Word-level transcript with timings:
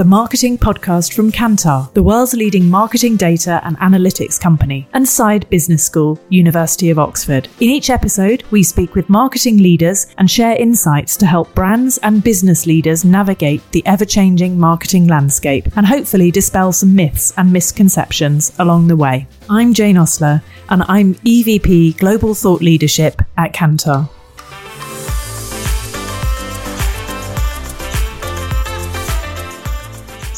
the 0.00 0.04
marketing 0.06 0.56
podcast 0.56 1.12
from 1.12 1.30
Kantar, 1.30 1.92
the 1.92 2.02
world's 2.02 2.32
leading 2.32 2.66
marketing 2.70 3.18
data 3.18 3.60
and 3.64 3.76
analytics 3.80 4.40
company, 4.40 4.88
and 4.94 5.04
Saïd 5.04 5.46
Business 5.50 5.84
School, 5.84 6.18
University 6.30 6.88
of 6.88 6.98
Oxford. 6.98 7.48
In 7.60 7.68
each 7.68 7.90
episode, 7.90 8.42
we 8.50 8.62
speak 8.62 8.94
with 8.94 9.10
marketing 9.10 9.58
leaders 9.58 10.06
and 10.16 10.30
share 10.30 10.56
insights 10.56 11.18
to 11.18 11.26
help 11.26 11.54
brands 11.54 11.98
and 11.98 12.24
business 12.24 12.64
leaders 12.64 13.04
navigate 13.04 13.60
the 13.72 13.82
ever 13.84 14.06
changing 14.06 14.58
marketing 14.58 15.06
landscape 15.06 15.66
and 15.76 15.84
hopefully 15.84 16.30
dispel 16.30 16.72
some 16.72 16.96
myths 16.96 17.34
and 17.36 17.52
misconceptions 17.52 18.54
along 18.58 18.86
the 18.86 18.96
way. 18.96 19.26
I'm 19.50 19.74
Jane 19.74 19.98
Ostler, 19.98 20.40
and 20.70 20.82
I'm 20.88 21.14
EVP 21.16 21.98
Global 21.98 22.34
Thought 22.34 22.62
Leadership 22.62 23.20
at 23.36 23.52
Kantar. 23.52 24.08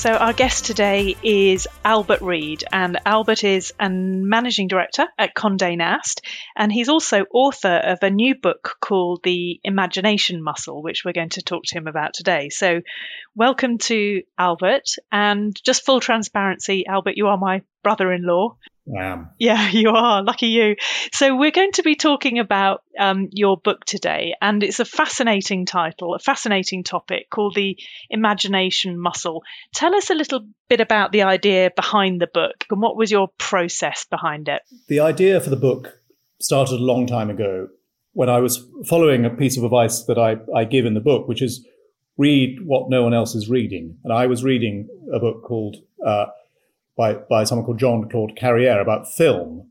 So, 0.02 0.14
our 0.14 0.32
guest 0.32 0.64
today 0.64 1.14
is 1.22 1.68
Albert 1.84 2.22
Read, 2.22 2.64
and 2.72 2.98
Albert 3.06 3.44
is 3.44 3.72
a 3.78 3.88
managing 3.88 4.66
director 4.66 5.06
at 5.16 5.36
Condé 5.36 5.78
Nast, 5.78 6.22
and 6.56 6.72
he's 6.72 6.88
also 6.88 7.24
author 7.32 7.76
of 7.76 8.02
a 8.02 8.10
new 8.10 8.34
book 8.34 8.78
called 8.80 9.20
The 9.22 9.60
Imagination 9.62 10.42
Muscle, 10.42 10.82
which 10.82 11.04
we're 11.04 11.12
going 11.12 11.28
to 11.28 11.42
talk 11.42 11.62
to 11.66 11.78
him 11.78 11.86
about 11.86 12.14
today. 12.14 12.48
So, 12.48 12.80
welcome 13.36 13.78
to 13.78 14.22
Albert, 14.36 14.88
and 15.12 15.54
just 15.64 15.86
full 15.86 16.00
transparency, 16.00 16.84
Albert, 16.84 17.16
you 17.16 17.28
are 17.28 17.38
my 17.38 17.62
brother 17.84 18.12
in 18.12 18.26
law. 18.26 18.56
I 18.88 19.04
am. 19.04 19.30
Yeah, 19.38 19.68
you 19.70 19.90
are. 19.90 20.22
Lucky 20.22 20.46
you. 20.46 20.76
So, 21.12 21.36
we're 21.36 21.50
going 21.50 21.72
to 21.72 21.82
be 21.82 21.94
talking 21.94 22.38
about 22.38 22.82
um, 22.98 23.28
your 23.32 23.56
book 23.56 23.84
today, 23.84 24.34
and 24.40 24.62
it's 24.62 24.80
a 24.80 24.84
fascinating 24.84 25.66
title, 25.66 26.14
a 26.14 26.18
fascinating 26.18 26.84
topic 26.84 27.30
called 27.30 27.54
The 27.54 27.78
Imagination 28.10 28.98
Muscle. 28.98 29.42
Tell 29.74 29.94
us 29.94 30.10
a 30.10 30.14
little 30.14 30.46
bit 30.68 30.80
about 30.80 31.12
the 31.12 31.22
idea 31.22 31.70
behind 31.76 32.20
the 32.20 32.26
book 32.26 32.64
and 32.70 32.80
what 32.80 32.96
was 32.96 33.10
your 33.10 33.28
process 33.38 34.06
behind 34.10 34.48
it? 34.48 34.62
The 34.88 35.00
idea 35.00 35.38
for 35.40 35.50
the 35.50 35.56
book 35.56 35.98
started 36.40 36.80
a 36.80 36.82
long 36.82 37.06
time 37.06 37.28
ago 37.28 37.68
when 38.14 38.28
I 38.28 38.40
was 38.40 38.66
following 38.86 39.24
a 39.24 39.30
piece 39.30 39.56
of 39.58 39.64
advice 39.64 40.04
that 40.04 40.18
I, 40.18 40.36
I 40.56 40.64
give 40.64 40.86
in 40.86 40.94
the 40.94 41.00
book, 41.00 41.28
which 41.28 41.42
is 41.42 41.66
read 42.16 42.58
what 42.64 42.90
no 42.90 43.02
one 43.02 43.14
else 43.14 43.34
is 43.34 43.48
reading. 43.48 43.98
And 44.04 44.12
I 44.12 44.26
was 44.26 44.42
reading 44.42 44.88
a 45.12 45.18
book 45.18 45.42
called. 45.44 45.76
Uh, 46.04 46.26
by, 46.96 47.14
by 47.14 47.44
someone 47.44 47.64
called 47.64 47.78
Jean-Claude 47.78 48.36
Carrière 48.36 48.80
about 48.80 49.12
film. 49.12 49.68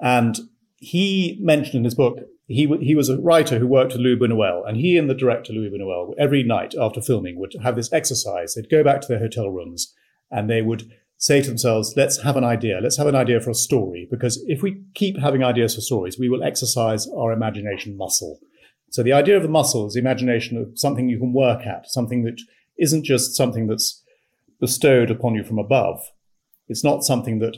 And 0.00 0.38
he 0.76 1.38
mentioned 1.40 1.76
in 1.76 1.84
his 1.84 1.94
book, 1.94 2.18
he, 2.48 2.66
he 2.80 2.94
was 2.94 3.08
a 3.08 3.18
writer 3.18 3.58
who 3.58 3.66
worked 3.66 3.92
with 3.92 4.02
Luis 4.02 4.20
Buñuel, 4.20 4.68
and 4.68 4.76
he 4.76 4.96
and 4.96 5.10
the 5.10 5.14
director 5.14 5.52
Luis 5.52 5.72
Buñuel 5.72 6.14
every 6.18 6.42
night 6.42 6.74
after 6.80 7.00
filming 7.00 7.38
would 7.40 7.54
have 7.62 7.76
this 7.76 7.92
exercise. 7.92 8.54
They'd 8.54 8.70
go 8.70 8.84
back 8.84 9.00
to 9.00 9.08
their 9.08 9.18
hotel 9.18 9.48
rooms 9.50 9.94
and 10.30 10.48
they 10.48 10.62
would 10.62 10.90
say 11.18 11.40
to 11.40 11.48
themselves, 11.48 11.94
let's 11.96 12.22
have 12.22 12.36
an 12.36 12.44
idea. 12.44 12.78
Let's 12.80 12.98
have 12.98 13.06
an 13.06 13.14
idea 13.14 13.40
for 13.40 13.50
a 13.50 13.54
story. 13.54 14.06
Because 14.10 14.44
if 14.46 14.62
we 14.62 14.82
keep 14.94 15.18
having 15.18 15.42
ideas 15.42 15.74
for 15.74 15.80
stories, 15.80 16.18
we 16.18 16.28
will 16.28 16.44
exercise 16.44 17.08
our 17.08 17.32
imagination 17.32 17.96
muscle. 17.96 18.38
So 18.90 19.02
the 19.02 19.12
idea 19.12 19.36
of 19.36 19.42
the 19.42 19.48
muscle 19.48 19.86
is 19.86 19.94
the 19.94 20.00
imagination 20.00 20.56
of 20.56 20.78
something 20.78 21.08
you 21.08 21.18
can 21.18 21.32
work 21.32 21.66
at, 21.66 21.88
something 21.88 22.24
that 22.24 22.40
isn't 22.78 23.04
just 23.04 23.34
something 23.34 23.66
that's 23.66 24.02
bestowed 24.60 25.10
upon 25.10 25.34
you 25.34 25.42
from 25.42 25.58
above, 25.58 26.00
it's 26.68 26.84
not 26.84 27.04
something 27.04 27.38
that 27.40 27.56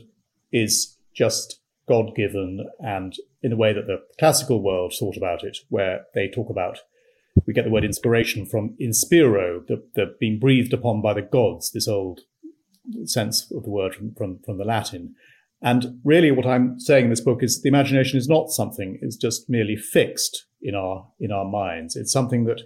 is 0.53 0.97
just 1.15 1.61
God 1.89 2.15
given 2.15 2.67
and 2.81 3.15
in 3.43 3.51
the 3.51 3.57
way 3.57 3.73
that 3.73 3.87
the 3.87 4.03
classical 4.19 4.63
world 4.63 4.95
thought 4.99 5.17
about 5.17 5.43
it, 5.45 5.59
where 5.69 6.05
they 6.15 6.29
talk 6.29 6.51
about, 6.51 6.79
we 7.47 7.55
get 7.55 7.65
the 7.65 7.71
word 7.71 7.85
inspiration 7.85 8.45
from 8.45 8.77
inspiro, 8.81 9.67
the, 9.67 9.83
the 9.95 10.15
being 10.19 10.39
breathed 10.39 10.73
upon 10.73 11.01
by 11.01 11.15
the 11.15 11.23
gods, 11.23 11.71
this 11.71 11.89
old 11.89 12.21
sense 13.05 13.51
of 13.53 13.63
the 13.63 13.71
word 13.71 13.95
from, 13.95 14.15
from, 14.15 14.41
from 14.45 14.59
the 14.59 14.65
Latin. 14.65 15.15
And 15.63 16.01
really 16.05 16.31
what 16.31 16.47
I'm 16.47 16.79
saying 16.79 17.05
in 17.05 17.11
this 17.11 17.21
book 17.21 17.43
is 17.43 17.63
the 17.63 17.69
imagination 17.69 18.19
is 18.19 18.29
not 18.29 18.51
something, 18.51 18.99
it's 19.03 19.17
just 19.17 19.49
merely 19.49 19.77
fixed 19.77 20.47
in 20.61 20.75
our, 20.75 21.09
in 21.21 21.33
our 21.33 21.45
minds. 21.45 21.97
It's 21.97 22.13
something 22.13 22.45
that 22.45 22.63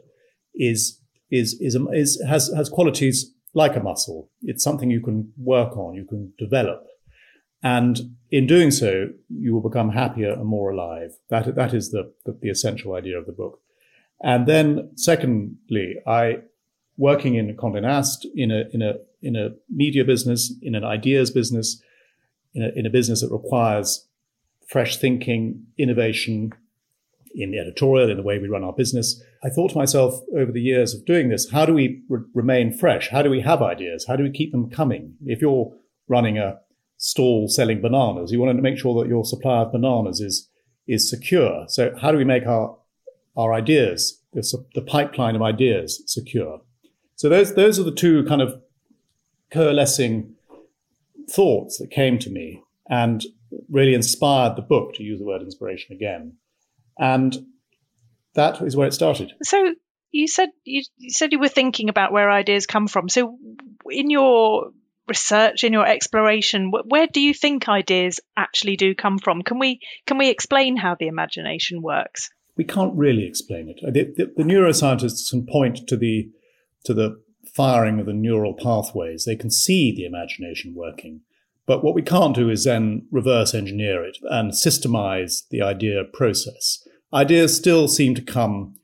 is, 0.55 1.01
is, 1.31 1.59
is, 1.61 1.77
is 1.93 2.23
has, 2.27 2.53
has 2.55 2.69
qualities 2.69 3.33
like 3.55 3.77
a 3.77 3.81
muscle. 3.81 4.31
It's 4.43 4.65
something 4.65 4.91
you 4.91 5.01
can 5.01 5.33
work 5.37 5.77
on, 5.77 5.95
you 5.95 6.05
can 6.05 6.33
develop. 6.39 6.87
And 7.63 8.17
in 8.31 8.47
doing 8.47 8.71
so, 8.71 9.09
you 9.29 9.53
will 9.53 9.61
become 9.61 9.91
happier 9.91 10.33
and 10.33 10.47
more 10.47 10.71
alive. 10.71 11.13
That, 11.29 11.55
that 11.55 11.75
is 11.75 11.91
the, 11.91 12.12
the, 12.25 12.37
the 12.41 12.51
essential 12.51 12.95
idea 12.95 13.19
of 13.19 13.27
the 13.27 13.33
book. 13.33 13.61
And 14.23 14.47
then 14.47 14.91
secondly, 14.97 15.97
I, 16.07 16.39
working 16.97 17.35
in 17.35 17.57
Condé 17.57 17.83
Nast, 17.83 18.27
in 18.35 18.51
a, 18.51 18.65
in 18.73 18.83
a, 18.83 18.95
in 19.21 19.37
a 19.37 19.51
media 19.69 20.05
business, 20.05 20.53
in 20.62 20.75
an 20.75 20.85
ideas 20.85 21.31
business, 21.31 21.81
in 22.55 22.62
a, 22.62 22.69
in 22.79 22.87
a 22.87 22.91
business 22.91 23.21
that 23.21 23.31
requires 23.31 24.09
fresh 24.67 24.97
thinking, 24.97 25.65
innovation, 25.79 26.53
in 27.34 27.50
the 27.50 27.59
editorial, 27.59 28.10
in 28.10 28.16
the 28.16 28.22
way 28.22 28.38
we 28.38 28.48
run 28.48 28.65
our 28.65 28.72
business. 28.72 29.22
I 29.44 29.48
thought 29.48 29.70
to 29.70 29.78
myself 29.78 30.20
over 30.37 30.53
the 30.53 30.60
years 30.60 30.94
of 30.94 31.04
doing 31.04 31.28
this, 31.28 31.50
how 31.50 31.65
do 31.65 31.75
we 31.75 32.03
re- 32.09 32.20
remain 32.34 32.76
fresh? 32.76 33.08
How 33.11 33.23
do 33.23 33.31
we 33.31 33.40
have 33.40 33.62
ideas? 33.62 34.05
How 34.06 34.17
do 34.17 34.23
we 34.23 34.31
keep 34.31 34.52
them 34.52 34.70
coming? 34.70 35.14
If 35.25 35.40
you're 35.40 35.73
running 36.08 36.38
a 36.38 36.58
stall 36.99 37.49
selling 37.49 37.81
bananas, 37.81 38.32
you 38.32 38.40
want 38.40 38.56
to 38.56 38.62
make 38.62 38.79
sure 38.79 39.02
that 39.02 39.08
your 39.08 39.25
supply 39.25 39.62
of 39.62 39.73
bananas 39.73 40.20
is, 40.20 40.49
is 40.87 41.08
secure. 41.08 41.64
So 41.69 41.94
how 42.00 42.12
do 42.12 42.19
we 42.19 42.25
make 42.25 42.46
our, 42.46 42.76
our 43.37 43.55
ideas, 43.55 44.20
the, 44.32 44.64
the 44.75 44.82
pipeline 44.82 45.35
of 45.35 45.43
ideas 45.43 46.02
secure? 46.06 46.61
So 47.17 47.28
those, 47.28 47.55
those 47.55 47.78
are 47.78 47.85
the 47.85 47.94
two 47.94 48.25
kind 48.25 48.43
of 48.43 48.61
coalescing 49.50 50.35
thoughts 51.31 51.78
that 51.78 51.90
came 51.90 52.19
to 52.19 52.31
me 52.31 52.62
and 52.88 53.25
really 53.70 53.94
inspired 53.94 54.56
the 54.56 54.62
book, 54.62 54.94
to 54.94 55.02
use 55.02 55.19
the 55.19 55.25
word 55.25 55.43
inspiration 55.43 55.94
again. 55.94 56.35
And 56.99 57.47
that 58.35 58.61
is 58.62 58.77
where 58.77 58.87
it 58.87 58.94
started. 58.94 59.33
So 59.43 59.75
you 60.11 60.29
said 60.29 60.50
you, 60.65 60.83
you 60.99 61.11
said 61.11 61.33
you 61.33 61.41
were 61.41 61.49
thinking 61.49 61.89
about 61.89 62.12
where 62.12 62.31
ideas 62.31 62.67
come 62.67 62.89
from. 62.89 63.09
So 63.09 63.39
in 63.91 64.11
your 64.11 64.71
research, 65.09 65.65
in 65.65 65.73
your 65.73 65.87
exploration, 65.87 66.71
where 66.71 67.06
do 67.06 67.21
you 67.21 67.35
think 67.35 67.69
ideas 67.69 68.21
actually 68.37 68.77
do 68.77 68.94
come 68.94 69.19
from? 69.19 69.43
Can 69.43 69.59
we 69.59 69.81
can 70.06 70.19
we 70.19 70.29
explain 70.29 70.77
how 70.77 70.97
the 70.99 71.09
imagination 71.09 71.83
works? 71.83 72.31
we 72.56 72.65
can't 72.65 72.95
really 72.95 73.25
explain 73.25 73.69
it. 73.69 73.81
The, 73.83 74.12
the, 74.25 74.33
the, 74.37 74.43
neuroscientists 74.43 75.31
can 75.31 75.47
point 75.47 75.88
to 75.88 75.97
the 75.97 76.31
to 76.85 76.95
the 76.95 77.23
firing 77.55 78.00
of 78.00 78.06
the 78.06 78.12
neural 78.12 78.55
pathways. 78.55 79.25
They 79.25 79.37
can 79.37 79.50
see 79.50 79.95
the 79.95 80.05
imagination 80.05 80.75
working. 80.75 81.21
But 81.67 81.85
what 81.85 81.94
we 81.94 82.03
can't 82.03 82.35
do 82.35 82.50
is 82.50 82.64
then 82.64 83.06
reverse 83.11 83.55
engineer 83.55 84.05
it 84.05 84.19
and 84.25 84.53
systemize 84.53 85.43
the 85.50 85.62
idea 85.62 86.03
process. 86.05 86.87
Ideas 87.14 87.56
still 87.56 87.88
seem 87.88 88.14
to 88.14 88.23
come 88.23 88.76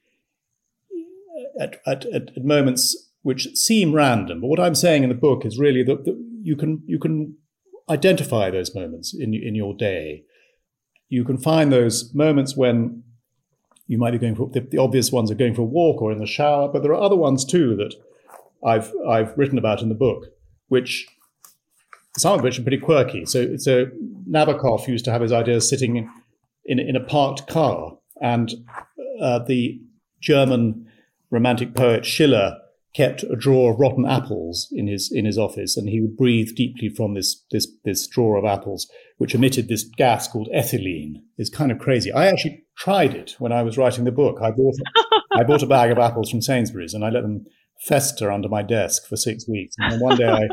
at, 1.60 1.80
at, 1.86 2.06
at 2.06 2.44
moments 2.44 3.10
which 3.22 3.56
seem 3.56 3.94
random. 3.94 4.40
But 4.40 4.46
what 4.46 4.60
I'm 4.60 4.74
saying 4.74 5.02
in 5.02 5.08
the 5.08 5.14
book 5.14 5.44
is 5.44 5.58
really 5.58 5.82
that, 5.82 6.04
that 6.04 6.16
you 6.42 6.56
can 6.56 6.82
you 6.86 6.98
can 6.98 7.36
identify 7.90 8.50
those 8.50 8.74
moments 8.74 9.14
in 9.14 9.34
in 9.34 9.54
your 9.54 9.74
day. 9.74 10.24
You 11.08 11.24
can 11.24 11.38
find 11.38 11.72
those 11.72 12.14
moments 12.14 12.56
when 12.56 13.02
you 13.86 13.98
might 13.98 14.12
be 14.12 14.18
going 14.18 14.36
for 14.36 14.50
the, 14.50 14.60
the, 14.60 14.78
obvious 14.78 15.10
ones 15.10 15.30
are 15.30 15.34
going 15.34 15.54
for 15.54 15.62
a 15.62 15.64
walk 15.64 16.02
or 16.02 16.12
in 16.12 16.18
the 16.18 16.26
shower, 16.26 16.68
but 16.68 16.82
there 16.82 16.92
are 16.92 17.02
other 17.02 17.16
ones 17.16 17.44
too 17.44 17.74
that 17.76 17.94
I've 18.64 18.92
I've 19.08 19.36
written 19.36 19.58
about 19.58 19.82
in 19.82 19.88
the 19.88 19.94
book, 19.94 20.26
which 20.68 21.06
some 22.18 22.38
of 22.38 22.42
which 22.42 22.58
are 22.58 22.62
pretty 22.62 22.78
quirky. 22.78 23.24
So 23.26 23.56
so 23.56 23.86
Nabokov 24.30 24.86
used 24.86 25.04
to 25.06 25.12
have 25.12 25.22
his 25.22 25.32
ideas 25.32 25.68
sitting 25.68 25.96
in 26.64 26.78
in, 26.78 26.96
a 26.96 27.00
parked 27.00 27.46
car, 27.46 27.98
and 28.20 28.52
uh, 29.20 29.40
the 29.40 29.80
German 30.20 30.86
romantic 31.30 31.74
poet 31.74 32.04
Schiller 32.04 32.58
kept 32.94 33.22
a 33.22 33.36
drawer 33.36 33.72
of 33.72 33.80
rotten 33.80 34.06
apples 34.06 34.68
in 34.72 34.86
his 34.86 35.10
in 35.12 35.24
his 35.24 35.38
office, 35.38 35.76
and 35.76 35.88
he 35.88 36.00
would 36.00 36.16
breathe 36.16 36.54
deeply 36.56 36.88
from 36.88 37.14
this 37.14 37.44
this 37.50 37.66
this 37.84 38.06
drawer 38.06 38.36
of 38.36 38.44
apples, 38.44 38.90
which 39.18 39.34
emitted 39.34 39.68
this 39.68 39.84
gas 39.96 40.28
called 40.28 40.48
ethylene. 40.54 41.14
It's 41.36 41.50
kind 41.50 41.72
of 41.72 41.78
crazy. 41.78 42.12
I 42.12 42.26
actually 42.26 42.64
tried 42.76 43.14
it 43.14 43.36
when 43.38 43.52
I 43.52 43.62
was 43.62 43.78
writing 43.78 44.04
the 44.04 44.12
book. 44.12 44.38
I 44.42 44.50
bought 44.50 44.74
I 45.32 45.44
bought 45.44 45.62
a 45.62 45.66
bag 45.66 45.90
of 45.90 45.98
apples 45.98 46.30
from 46.30 46.42
Sainsbury's, 46.42 46.94
and 46.94 47.04
I 47.04 47.10
let 47.10 47.22
them 47.22 47.46
fester 47.80 48.30
under 48.32 48.48
my 48.48 48.62
desk 48.62 49.06
for 49.06 49.16
six 49.16 49.48
weeks. 49.48 49.74
And 49.78 49.92
then 49.92 50.00
one 50.00 50.16
day 50.16 50.28
I 50.28 50.48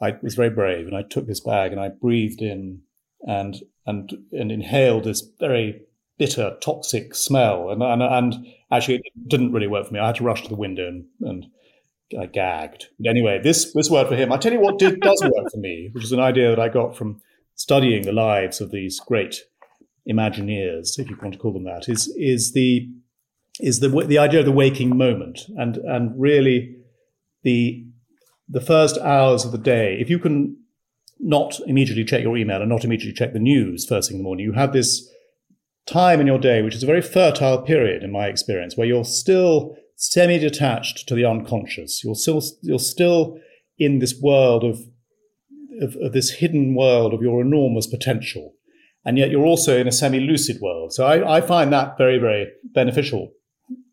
I 0.00 0.14
was 0.22 0.34
very 0.34 0.50
brave, 0.50 0.86
and 0.86 0.96
I 0.96 1.02
took 1.02 1.26
this 1.26 1.40
bag 1.40 1.72
and 1.72 1.80
I 1.80 1.88
breathed 1.88 2.42
in 2.42 2.82
and 3.26 3.56
and 3.86 4.10
and 4.32 4.52
inhaled 4.52 5.04
this 5.04 5.22
very 5.38 5.82
bitter, 6.18 6.56
toxic 6.60 7.14
smell, 7.14 7.70
and 7.70 7.82
and, 7.82 8.02
and 8.02 8.46
actually 8.70 8.96
it 8.96 9.28
didn't 9.28 9.52
really 9.52 9.66
work 9.66 9.86
for 9.86 9.94
me. 9.94 10.00
I 10.00 10.06
had 10.06 10.16
to 10.16 10.24
rush 10.24 10.42
to 10.42 10.48
the 10.48 10.56
window 10.56 10.86
and, 10.86 11.04
and 11.20 11.46
I 12.20 12.26
gagged. 12.26 12.86
But 12.98 13.08
anyway, 13.10 13.40
this 13.42 13.72
this 13.72 13.90
worked 13.90 14.10
for 14.10 14.16
him. 14.16 14.32
I 14.32 14.36
tell 14.36 14.52
you 14.52 14.60
what 14.60 14.78
did, 14.78 15.00
does 15.00 15.22
work 15.22 15.50
for 15.50 15.58
me, 15.58 15.90
which 15.92 16.04
is 16.04 16.12
an 16.12 16.20
idea 16.20 16.50
that 16.50 16.60
I 16.60 16.68
got 16.68 16.96
from 16.96 17.20
studying 17.54 18.02
the 18.02 18.12
lives 18.12 18.60
of 18.60 18.70
these 18.70 19.00
great 19.00 19.36
Imagineers, 20.08 20.98
if 20.98 21.08
you 21.08 21.16
want 21.20 21.32
to 21.32 21.38
call 21.38 21.54
them 21.54 21.64
that, 21.64 21.88
is 21.88 22.14
is 22.18 22.52
the 22.52 22.90
is 23.58 23.80
the 23.80 23.88
the 23.88 24.18
idea 24.18 24.40
of 24.40 24.44
the 24.44 24.52
waking 24.52 24.98
moment, 24.98 25.46
and 25.56 25.78
and 25.78 26.20
really 26.20 26.76
the 27.42 27.86
the 28.48 28.60
first 28.60 28.98
hours 28.98 29.44
of 29.44 29.52
the 29.52 29.58
day. 29.58 29.96
If 30.00 30.10
you 30.10 30.18
can 30.18 30.56
not 31.18 31.58
immediately 31.66 32.04
check 32.04 32.22
your 32.22 32.36
email 32.36 32.60
and 32.60 32.68
not 32.68 32.84
immediately 32.84 33.14
check 33.14 33.32
the 33.32 33.38
news 33.38 33.86
first 33.86 34.08
thing 34.08 34.16
in 34.16 34.22
the 34.22 34.24
morning, 34.24 34.44
you 34.44 34.52
have 34.52 34.72
this 34.72 35.08
time 35.86 36.20
in 36.20 36.26
your 36.26 36.38
day, 36.38 36.62
which 36.62 36.74
is 36.74 36.82
a 36.82 36.86
very 36.86 37.02
fertile 37.02 37.62
period 37.62 38.02
in 38.02 38.12
my 38.12 38.26
experience, 38.26 38.76
where 38.76 38.86
you're 38.86 39.04
still 39.04 39.76
semi-detached 39.96 41.06
to 41.08 41.14
the 41.14 41.24
unconscious. 41.24 42.02
You're 42.04 42.14
still 42.14 42.42
you're 42.62 42.78
still 42.78 43.38
in 43.78 43.98
this 43.98 44.20
world 44.20 44.64
of, 44.64 44.80
of, 45.80 45.96
of 45.96 46.12
this 46.12 46.30
hidden 46.30 46.74
world 46.74 47.12
of 47.14 47.22
your 47.22 47.40
enormous 47.40 47.86
potential, 47.86 48.54
and 49.04 49.18
yet 49.18 49.30
you're 49.30 49.44
also 49.44 49.78
in 49.78 49.88
a 49.88 49.92
semi-lucid 49.92 50.60
world. 50.60 50.92
So 50.92 51.06
I, 51.06 51.36
I 51.36 51.40
find 51.40 51.72
that 51.72 51.96
very 51.98 52.18
very 52.18 52.48
beneficial 52.74 53.32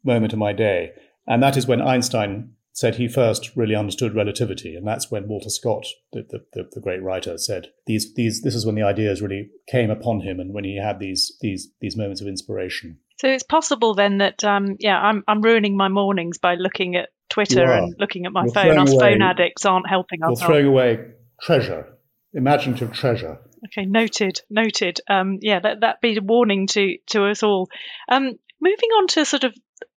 moment 0.04 0.33
of 0.33 0.39
my 0.39 0.54
day, 0.54 0.92
and 1.27 1.42
that 1.44 1.57
is 1.57 1.68
when 1.68 1.81
Einstein 1.81 2.54
said 2.73 2.95
he 2.95 3.07
first 3.07 3.51
really 3.56 3.75
understood 3.75 4.15
relativity, 4.15 4.75
and 4.75 4.88
that's 4.88 5.12
when 5.12 5.27
Walter 5.27 5.50
Scott, 5.50 5.85
the, 6.13 6.25
the, 6.53 6.69
the, 6.71 6.79
great 6.79 7.03
writer, 7.03 7.38
said 7.38 7.68
these 7.85 8.13
these 8.13 8.41
this 8.41 8.56
is 8.56 8.65
when 8.65 8.75
the 8.75 8.83
ideas 8.83 9.21
really 9.21 9.50
came 9.68 9.89
upon 9.89 10.21
him, 10.21 10.39
and 10.39 10.53
when 10.53 10.63
he 10.63 10.77
had 10.77 11.00
these 11.00 11.38
these 11.41 11.69
these 11.81 11.97
moments 11.97 12.21
of 12.21 12.27
inspiration. 12.27 12.97
So 13.19 13.27
it's 13.27 13.44
possible 13.44 13.94
then 13.94 14.19
that 14.19 14.44
um, 14.44 14.77
yeah, 14.79 15.00
I'm 15.00 15.23
I'm 15.27 15.41
ruining 15.41 15.75
my 15.75 15.89
mornings 15.89 16.38
by 16.38 16.56
looking 16.56 16.95
at 16.95 17.09
Twitter 17.29 17.63
and 17.63 17.95
looking 18.00 18.25
at 18.25 18.31
my 18.31 18.44
you're 18.44 18.53
phone. 18.53 18.79
Us 18.79 18.94
away, 18.94 19.12
phone 19.12 19.21
addicts 19.21 19.65
aren't 19.65 19.89
helping 19.89 20.23
us. 20.23 20.39
You're 20.39 20.47
throwing 20.47 20.68
away 20.68 21.12
treasure, 21.41 21.97
imaginative 22.33 22.94
treasure. 22.94 23.39
Okay, 23.65 23.85
noted, 23.85 24.41
noted. 24.50 25.01
Um, 25.09 25.38
yeah, 25.41 25.59
that 25.59 25.81
that 25.81 26.01
be 26.01 26.18
a 26.18 26.21
warning 26.21 26.68
to 26.68 26.97
to 27.07 27.25
us 27.25 27.44
all. 27.44 27.69
Um, 28.09 28.39
moving 28.59 28.89
on 28.97 29.07
to 29.07 29.25
sort 29.25 29.44
of 29.44 29.53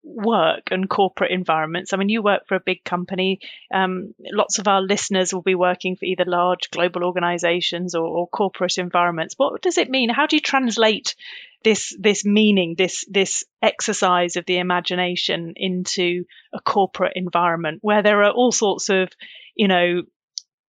work 0.03 0.69
and 0.71 0.89
corporate 0.89 1.31
environments. 1.31 1.94
I 1.94 1.98
mean, 1.98 2.09
you 2.09 2.21
work 2.21 2.48
for 2.48 2.56
a 2.56 2.59
big 2.59 2.83
company. 2.83 3.39
Um, 3.74 4.13
lots 4.19 4.59
of 4.59 4.68
our 4.68 4.81
listeners 4.81 5.33
will 5.33 5.42
be 5.42 5.56
working 5.56 5.95
for 5.95 6.06
either 6.06 6.25
large 6.25 6.71
global 6.71 7.03
organizations 7.03 7.94
or, 7.94 8.06
or, 8.06 8.27
corporate 8.27 8.77
environments. 8.77 9.36
What 9.38 9.62
does 9.62 9.77
it 9.77 9.89
mean? 9.89 10.09
How 10.09 10.25
do 10.25 10.36
you 10.36 10.42
translate 10.42 11.15
this 11.63 11.95
this 12.00 12.25
meaning, 12.25 12.75
this 12.77 13.06
this 13.09 13.44
exercise 13.62 14.36
of 14.36 14.45
the 14.45 14.57
imagination 14.57 15.53
into 15.56 16.25
a 16.54 16.59
corporate 16.59 17.13
environment 17.15 17.80
where 17.81 18.01
there 18.01 18.24
are 18.24 18.31
all 18.31 18.51
sorts 18.51 18.89
of, 18.89 19.09
you 19.56 19.68
know, 19.68 20.01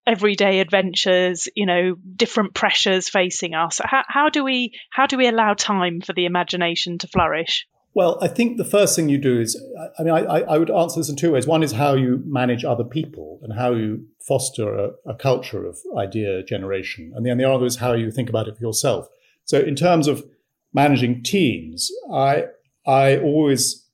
everyday 0.06 0.60
adventures, 0.60 1.48
you 1.54 1.64
know, 1.64 1.94
different 1.94 2.54
pressures 2.54 3.08
facing 3.08 3.54
us. 3.54 3.80
How, 3.82 4.02
how 4.06 4.28
do 4.28 4.44
we 4.44 4.72
how 4.90 5.06
do 5.06 5.16
we 5.16 5.28
allow 5.28 5.54
time 5.54 6.00
for 6.00 6.12
the 6.12 6.26
imagination 6.26 6.98
to 6.98 7.08
flourish? 7.08 7.66
Well, 7.94 8.18
I 8.22 8.28
think 8.28 8.56
the 8.56 8.64
first 8.64 8.96
thing 8.96 9.10
you 9.10 9.18
do 9.18 9.38
is, 9.38 9.62
I 9.98 10.02
mean, 10.02 10.14
I, 10.14 10.40
I 10.40 10.58
would 10.58 10.70
answer 10.70 10.98
this 10.98 11.10
in 11.10 11.16
two 11.16 11.32
ways. 11.32 11.46
One 11.46 11.62
is 11.62 11.72
how 11.72 11.94
you 11.94 12.22
manage 12.24 12.64
other 12.64 12.84
people 12.84 13.38
and 13.42 13.52
how 13.52 13.74
you 13.74 14.06
foster 14.26 14.74
a, 14.74 14.90
a 15.04 15.14
culture 15.14 15.66
of 15.66 15.78
idea 15.98 16.42
generation. 16.42 17.12
And 17.14 17.26
then 17.26 17.36
the 17.36 17.50
other 17.50 17.66
is 17.66 17.76
how 17.76 17.92
you 17.92 18.10
think 18.10 18.30
about 18.30 18.48
it 18.48 18.56
for 18.56 18.62
yourself. 18.62 19.08
So 19.44 19.58
in 19.58 19.74
terms 19.74 20.08
of 20.08 20.24
managing 20.72 21.22
teams, 21.22 21.90
I, 22.10 22.44
I 22.86 23.18
always 23.18 23.86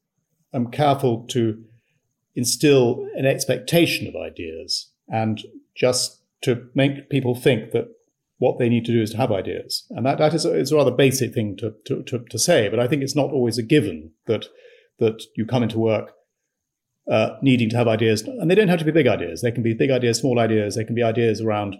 am 0.55 0.71
careful 0.71 1.27
to 1.31 1.61
instill 2.37 3.05
an 3.17 3.27
expectation 3.27 4.07
of 4.07 4.15
ideas 4.15 4.93
and 5.09 5.43
just 5.75 6.23
to 6.43 6.69
make 6.75 7.11
people 7.11 7.35
think 7.35 7.73
that 7.73 7.89
what 8.39 8.59
they 8.59 8.69
need 8.69 8.85
to 8.85 8.93
do 8.93 9.03
is 9.03 9.11
to 9.11 9.17
have 9.17 9.33
ideas. 9.33 9.85
And 9.91 10.07
that, 10.07 10.19
that 10.19 10.33
is, 10.33 10.45
a, 10.45 10.55
is 10.57 10.73
a 10.73 10.77
rather 10.77 10.93
basic 10.93 11.35
thing 11.35 11.57
to, 11.59 11.75
to, 11.87 12.03
to, 12.05 12.25
to, 12.31 12.39
say, 12.39 12.69
but 12.69 12.79
I 12.79 12.87
think 12.87 13.03
it's 13.03 13.17
not 13.17 13.31
always 13.31 13.59
a 13.59 13.63
given 13.63 14.13
that, 14.27 14.47
that 15.01 15.23
you 15.37 15.45
come 15.45 15.65
into 15.65 15.79
work 15.79 16.13
uh, 17.11 17.31
needing 17.43 17.69
to 17.71 17.77
have 17.77 17.89
ideas. 17.89 18.23
And 18.23 18.51
they 18.51 18.55
don't 18.55 18.69
have 18.69 18.79
to 18.79 18.85
be 18.85 18.93
big 18.93 19.09
ideas. 19.09 19.43
They 19.43 19.51
can 19.51 19.63
be 19.63 19.75
big 19.75 19.91
ideas, 19.91 20.19
small 20.19 20.39
ideas. 20.39 20.77
They 20.77 20.85
can 20.85 20.95
be 20.95 21.03
ideas 21.03 21.41
around, 21.41 21.77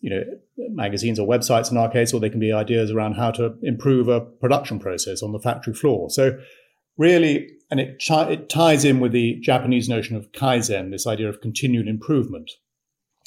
you 0.00 0.10
know, 0.10 0.22
magazines 0.70 1.18
or 1.18 1.28
websites 1.28 1.70
in 1.70 1.76
our 1.76 1.90
case, 1.90 2.14
or 2.14 2.20
they 2.20 2.30
can 2.30 2.40
be 2.40 2.52
ideas 2.52 2.90
around 2.90 3.14
how 3.14 3.30
to 3.32 3.54
improve 3.62 4.08
a 4.08 4.20
production 4.20 4.78
process 4.78 5.22
on 5.22 5.32
the 5.32 5.40
factory 5.40 5.74
floor. 5.74 6.08
So 6.08 6.38
really, 6.96 7.48
and 7.70 7.80
it, 7.80 8.02
it 8.08 8.48
ties 8.48 8.84
in 8.84 9.00
with 9.00 9.12
the 9.12 9.38
Japanese 9.40 9.88
notion 9.88 10.16
of 10.16 10.30
kaizen, 10.32 10.90
this 10.90 11.06
idea 11.06 11.28
of 11.28 11.40
continued 11.40 11.88
improvement. 11.88 12.50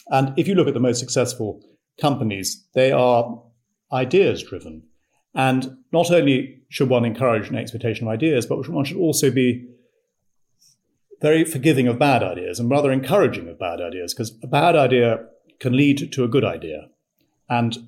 And 0.07 0.33
if 0.37 0.47
you 0.47 0.55
look 0.55 0.67
at 0.67 0.73
the 0.73 0.79
most 0.79 0.99
successful 0.99 1.61
companies, 1.99 2.65
they 2.73 2.91
are 2.91 3.41
ideas 3.91 4.43
driven. 4.43 4.83
And 5.33 5.77
not 5.91 6.11
only 6.11 6.61
should 6.69 6.89
one 6.89 7.05
encourage 7.05 7.49
an 7.49 7.55
expectation 7.55 8.07
of 8.07 8.13
ideas, 8.13 8.45
but 8.45 8.67
one 8.69 8.85
should 8.85 8.97
also 8.97 9.31
be 9.31 9.67
very 11.21 11.45
forgiving 11.45 11.87
of 11.87 11.99
bad 11.99 12.23
ideas 12.23 12.59
and 12.59 12.69
rather 12.69 12.91
encouraging 12.91 13.47
of 13.47 13.59
bad 13.59 13.81
ideas, 13.81 14.13
because 14.13 14.37
a 14.43 14.47
bad 14.47 14.75
idea 14.75 15.25
can 15.59 15.75
lead 15.75 16.11
to 16.11 16.23
a 16.23 16.27
good 16.27 16.43
idea. 16.43 16.87
And 17.49 17.87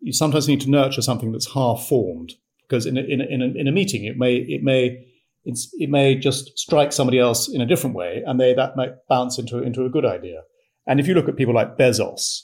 you 0.00 0.12
sometimes 0.12 0.48
need 0.48 0.60
to 0.62 0.70
nurture 0.70 1.02
something 1.02 1.32
that's 1.32 1.52
half 1.52 1.86
formed, 1.88 2.34
because 2.62 2.86
in 2.86 2.96
a, 2.96 3.00
in 3.00 3.20
a, 3.20 3.24
in 3.24 3.42
a, 3.42 3.46
in 3.46 3.68
a 3.68 3.72
meeting, 3.72 4.04
it 4.04 4.16
may, 4.16 4.36
it 4.36 4.62
may, 4.62 5.04
it 5.44 5.90
may 5.90 6.14
just 6.14 6.56
strike 6.58 6.92
somebody 6.92 7.18
else 7.18 7.48
in 7.48 7.60
a 7.60 7.66
different 7.66 7.96
way, 7.96 8.22
and 8.26 8.40
they, 8.40 8.54
that 8.54 8.76
might 8.76 8.94
bounce 9.08 9.38
into, 9.38 9.58
into 9.58 9.84
a 9.84 9.90
good 9.90 10.04
idea. 10.04 10.42
And 10.86 11.00
if 11.00 11.08
you 11.08 11.14
look 11.14 11.28
at 11.28 11.36
people 11.36 11.54
like 11.54 11.76
Bezos, 11.76 12.42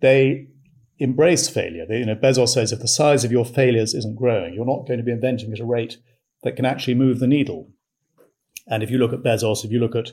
they 0.00 0.48
embrace 0.98 1.48
failure. 1.48 1.86
They, 1.86 1.98
you 1.98 2.06
know, 2.06 2.14
Bezos 2.14 2.50
says 2.50 2.72
if 2.72 2.80
the 2.80 2.88
size 2.88 3.24
of 3.24 3.32
your 3.32 3.44
failures 3.44 3.94
isn't 3.94 4.16
growing, 4.16 4.54
you're 4.54 4.64
not 4.64 4.86
going 4.86 4.98
to 4.98 5.04
be 5.04 5.12
inventing 5.12 5.52
at 5.52 5.60
a 5.60 5.64
rate 5.64 5.98
that 6.42 6.56
can 6.56 6.64
actually 6.64 6.94
move 6.94 7.20
the 7.20 7.26
needle. 7.26 7.70
And 8.66 8.82
if 8.82 8.90
you 8.90 8.98
look 8.98 9.12
at 9.12 9.22
Bezos, 9.22 9.64
if 9.64 9.70
you 9.70 9.80
look 9.80 9.96
at 9.96 10.10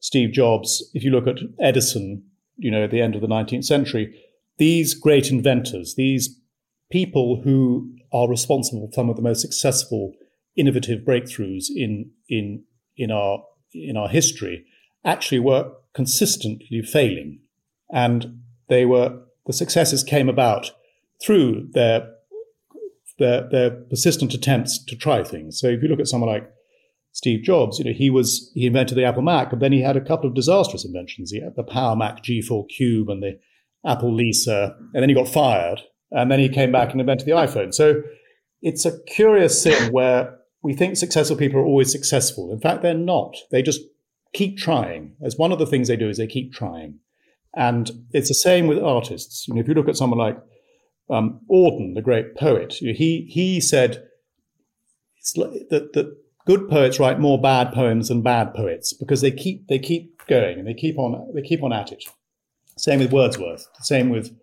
Steve 0.00 0.32
Jobs, 0.32 0.88
if 0.94 1.02
you 1.02 1.10
look 1.10 1.26
at 1.26 1.38
Edison, 1.60 2.24
you 2.56 2.70
know, 2.70 2.84
at 2.84 2.90
the 2.90 3.00
end 3.00 3.14
of 3.14 3.20
the 3.20 3.26
19th 3.26 3.64
century, 3.64 4.14
these 4.58 4.94
great 4.94 5.30
inventors, 5.30 5.94
these 5.96 6.40
people 6.90 7.42
who 7.42 7.92
are 8.12 8.28
responsible 8.28 8.86
for 8.86 8.94
some 8.94 9.10
of 9.10 9.16
the 9.16 9.22
most 9.22 9.40
successful 9.40 10.12
innovative 10.56 11.00
breakthroughs 11.00 11.66
in 11.74 12.10
in 12.28 12.64
in 12.96 13.10
our 13.10 13.42
in 13.74 13.96
our 13.96 14.08
history 14.08 14.64
actually 15.04 15.38
were 15.38 15.70
consistently 15.94 16.80
failing 16.82 17.40
and 17.90 18.40
they 18.68 18.86
were 18.86 19.20
the 19.46 19.52
successes 19.52 20.02
came 20.02 20.28
about 20.28 20.72
through 21.22 21.68
their 21.72 22.12
their, 23.18 23.48
their 23.48 23.70
persistent 23.70 24.34
attempts 24.34 24.82
to 24.84 24.94
try 24.94 25.24
things. 25.24 25.58
So 25.58 25.68
if 25.68 25.82
you 25.82 25.88
look 25.88 26.00
at 26.00 26.08
someone 26.08 26.30
like 26.30 26.50
Steve 27.12 27.42
Jobs, 27.42 27.78
you 27.78 27.86
know, 27.86 27.92
he 27.92 28.10
was 28.10 28.50
he 28.54 28.66
invented 28.66 28.98
the 28.98 29.04
Apple 29.04 29.22
Mac, 29.22 29.50
but 29.50 29.60
then 29.60 29.72
he 29.72 29.80
had 29.80 29.96
a 29.96 30.04
couple 30.04 30.28
of 30.28 30.34
disastrous 30.34 30.84
inventions. 30.84 31.30
He 31.30 31.40
had 31.40 31.56
the 31.56 31.62
Power 31.62 31.96
Mac 31.96 32.22
G4 32.22 32.68
Cube 32.68 33.08
and 33.08 33.22
the 33.22 33.38
Apple 33.86 34.12
Lisa, 34.12 34.76
and 34.92 35.02
then 35.02 35.08
he 35.08 35.14
got 35.14 35.28
fired, 35.28 35.80
and 36.10 36.30
then 36.30 36.40
he 36.40 36.48
came 36.48 36.72
back 36.72 36.90
and 36.92 37.00
invented 37.00 37.26
the 37.26 37.32
iPhone. 37.32 37.72
So 37.72 38.02
it's 38.60 38.84
a 38.84 39.02
curious 39.04 39.62
thing 39.62 39.92
where 39.92 40.36
we 40.62 40.74
think 40.74 40.96
successful 40.96 41.36
people 41.36 41.60
are 41.60 41.64
always 41.64 41.90
successful. 41.90 42.52
In 42.52 42.60
fact, 42.60 42.82
they're 42.82 42.94
not. 42.94 43.36
They 43.50 43.62
just 43.62 43.80
keep 44.34 44.58
trying. 44.58 45.14
As 45.22 45.36
one 45.38 45.52
of 45.52 45.58
the 45.58 45.66
things 45.66 45.88
they 45.88 45.96
do 45.96 46.08
is 46.08 46.18
they 46.18 46.26
keep 46.26 46.52
trying. 46.52 46.98
And 47.56 47.90
it's 48.12 48.28
the 48.28 48.34
same 48.34 48.66
with 48.66 48.78
artists. 48.78 49.48
You 49.48 49.54
know, 49.54 49.60
if 49.60 49.68
you 49.68 49.74
look 49.74 49.88
at 49.88 49.96
someone 49.96 50.18
like 50.18 50.38
um, 51.08 51.40
Auden, 51.50 51.94
the 51.94 52.02
great 52.02 52.36
poet, 52.36 52.80
you 52.80 52.88
know, 52.88 52.94
he 52.96 53.26
he 53.30 53.60
said 53.60 54.06
that 55.34 55.90
that 55.94 56.16
good 56.44 56.68
poets 56.68 57.00
write 57.00 57.18
more 57.18 57.40
bad 57.40 57.72
poems 57.72 58.08
than 58.08 58.22
bad 58.22 58.54
poets 58.54 58.92
because 58.92 59.22
they 59.22 59.30
keep 59.30 59.66
they 59.68 59.78
keep 59.78 60.24
going 60.26 60.58
and 60.58 60.68
they 60.68 60.74
keep 60.74 60.98
on 60.98 61.32
they 61.34 61.42
keep 61.42 61.62
on 61.62 61.72
at 61.72 61.92
it. 61.92 62.04
Same 62.76 62.98
with 63.00 63.10
Wordsworth. 63.10 63.66
Same 63.80 64.10
with 64.10 64.36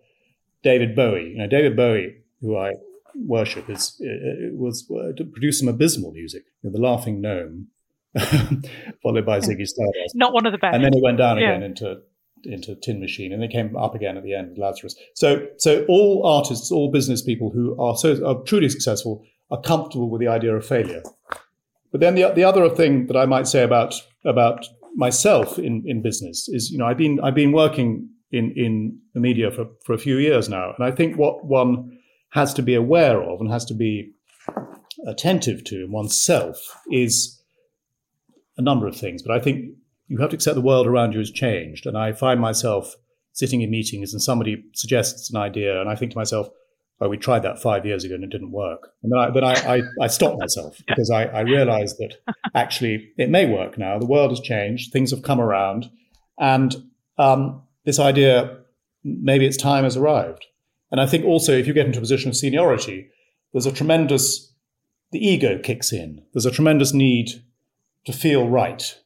David 0.64 0.96
Bowie. 0.96 1.30
You 1.30 1.38
know, 1.38 1.46
David 1.46 1.76
Bowie, 1.76 2.16
who 2.40 2.56
I 2.56 2.72
worship, 3.14 3.70
is 3.70 4.00
uh, 4.00 4.50
was 4.54 4.90
uh, 4.90 5.12
produced 5.32 5.60
some 5.60 5.68
abysmal 5.68 6.10
music. 6.10 6.42
You 6.62 6.70
know, 6.70 6.76
the 6.76 6.82
Laughing 6.82 7.20
Gnome, 7.20 7.68
followed 9.02 9.24
by 9.24 9.38
Ziggy 9.38 9.68
Stardust. 9.68 10.16
Not 10.16 10.32
one 10.32 10.46
of 10.46 10.52
the 10.52 10.58
best. 10.58 10.74
And 10.74 10.84
then 10.84 10.92
he 10.92 11.00
went 11.00 11.18
down 11.18 11.38
yeah. 11.38 11.50
again 11.50 11.62
into 11.62 12.00
into 12.46 12.74
Tin 12.76 13.00
Machine, 13.00 13.32
and 13.32 13.42
they 13.42 13.48
came 13.48 13.76
up 13.76 13.94
again 13.94 14.16
at 14.16 14.22
the 14.22 14.34
end 14.34 14.50
with 14.50 14.58
Lazarus. 14.58 14.96
So, 15.14 15.46
so 15.58 15.84
all 15.88 16.26
artists, 16.26 16.70
all 16.70 16.90
business 16.90 17.22
people 17.22 17.50
who 17.50 17.78
are 17.80 17.96
so 17.96 18.24
are 18.26 18.42
truly 18.42 18.68
successful 18.68 19.24
are 19.50 19.60
comfortable 19.60 20.10
with 20.10 20.20
the 20.20 20.28
idea 20.28 20.54
of 20.54 20.66
failure. 20.66 21.02
But 21.92 22.00
then 22.00 22.14
the 22.14 22.30
the 22.34 22.44
other 22.44 22.68
thing 22.68 23.06
that 23.06 23.16
I 23.16 23.26
might 23.26 23.46
say 23.46 23.62
about 23.62 23.94
about 24.24 24.66
myself 24.94 25.58
in, 25.58 25.82
in 25.86 26.02
business 26.02 26.48
is, 26.48 26.70
you 26.70 26.78
know, 26.78 26.86
I've 26.86 26.98
been 26.98 27.20
I've 27.20 27.34
been 27.34 27.52
working 27.52 28.08
in 28.32 28.52
in 28.56 28.98
the 29.14 29.20
media 29.20 29.50
for, 29.50 29.66
for 29.84 29.92
a 29.92 29.98
few 29.98 30.18
years 30.18 30.48
now, 30.48 30.72
and 30.76 30.84
I 30.84 30.90
think 30.90 31.16
what 31.16 31.44
one 31.44 31.98
has 32.30 32.52
to 32.54 32.62
be 32.62 32.74
aware 32.74 33.22
of 33.22 33.40
and 33.40 33.50
has 33.50 33.64
to 33.66 33.74
be 33.74 34.12
attentive 35.06 35.62
to 35.64 35.84
in 35.84 35.92
oneself 35.92 36.58
is 36.90 37.40
a 38.56 38.62
number 38.62 38.86
of 38.86 38.96
things. 38.96 39.22
But 39.22 39.36
I 39.36 39.40
think 39.40 39.76
you 40.08 40.18
have 40.18 40.30
to 40.30 40.36
accept 40.36 40.54
the 40.54 40.60
world 40.60 40.86
around 40.86 41.12
you 41.12 41.18
has 41.18 41.30
changed. 41.30 41.86
And 41.86 41.96
I 41.96 42.12
find 42.12 42.40
myself 42.40 42.94
sitting 43.32 43.62
in 43.62 43.70
meetings 43.70 44.12
and 44.12 44.22
somebody 44.22 44.64
suggests 44.74 45.30
an 45.30 45.36
idea, 45.36 45.80
and 45.80 45.90
I 45.90 45.96
think 45.96 46.12
to 46.12 46.18
myself, 46.18 46.48
oh, 47.00 47.08
we 47.08 47.16
tried 47.16 47.42
that 47.42 47.60
five 47.60 47.84
years 47.84 48.04
ago 48.04 48.14
and 48.14 48.24
it 48.24 48.30
didn't 48.30 48.52
work. 48.52 48.92
And 49.02 49.12
then 49.12 49.18
I, 49.18 49.30
then 49.30 49.44
I, 49.44 49.76
I, 49.76 49.82
I 50.02 50.06
stop 50.06 50.38
myself 50.38 50.80
because 50.86 51.10
I, 51.10 51.24
I 51.24 51.40
realize 51.40 51.96
that 51.96 52.14
actually 52.54 53.10
it 53.18 53.28
may 53.28 53.46
work 53.46 53.76
now. 53.76 53.98
The 53.98 54.06
world 54.06 54.30
has 54.30 54.40
changed, 54.40 54.92
things 54.92 55.10
have 55.10 55.22
come 55.22 55.40
around, 55.40 55.90
and 56.38 56.74
um, 57.18 57.62
this 57.84 57.98
idea, 57.98 58.58
maybe 59.02 59.46
its 59.46 59.56
time 59.56 59.84
has 59.84 59.96
arrived. 59.96 60.46
And 60.90 61.00
I 61.00 61.06
think 61.06 61.24
also 61.24 61.52
if 61.52 61.66
you 61.66 61.72
get 61.72 61.86
into 61.86 61.98
a 61.98 62.02
position 62.02 62.28
of 62.28 62.36
seniority, 62.36 63.08
there's 63.52 63.66
a 63.66 63.72
tremendous, 63.72 64.52
the 65.10 65.24
ego 65.26 65.58
kicks 65.58 65.92
in. 65.92 66.22
There's 66.32 66.46
a 66.46 66.50
tremendous 66.50 66.92
need 66.92 67.30
to 68.04 68.12
feel 68.12 68.48
right 68.48 68.96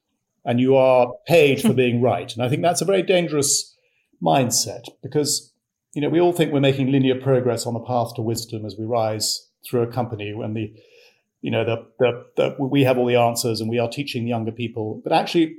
and 0.49 0.59
you 0.59 0.75
are 0.77 1.13
paid 1.27 1.61
for 1.61 1.75
being 1.75 2.01
right. 2.01 2.33
And 2.33 2.43
I 2.43 2.49
think 2.49 2.63
that's 2.63 2.81
a 2.81 2.87
very 2.87 3.03
dangerous 3.03 3.77
mindset 4.23 4.85
because, 5.03 5.53
you 5.93 6.01
know, 6.01 6.09
we 6.09 6.21
all 6.21 6.33
think 6.33 6.53
we're 6.53 6.61
making 6.61 6.91
linear 6.91 7.21
progress 7.21 7.67
on 7.67 7.75
the 7.75 7.81
path 7.81 8.15
to 8.17 8.23
wisdom 8.23 8.65
as 8.65 8.75
we 8.79 8.87
rise 8.87 9.51
through 9.69 9.83
a 9.83 9.93
company 9.93 10.33
when 10.33 10.55
the, 10.55 10.73
you 11.43 11.51
know, 11.51 11.67
the, 11.67 11.87
the, 11.99 12.25
the 12.37 12.57
we 12.59 12.83
have 12.85 12.97
all 12.97 13.05
the 13.05 13.15
answers 13.15 13.61
and 13.61 13.69
we 13.69 13.79
are 13.79 13.91
teaching 13.91 14.27
younger 14.27 14.51
people. 14.51 15.03
But 15.05 15.13
actually, 15.13 15.57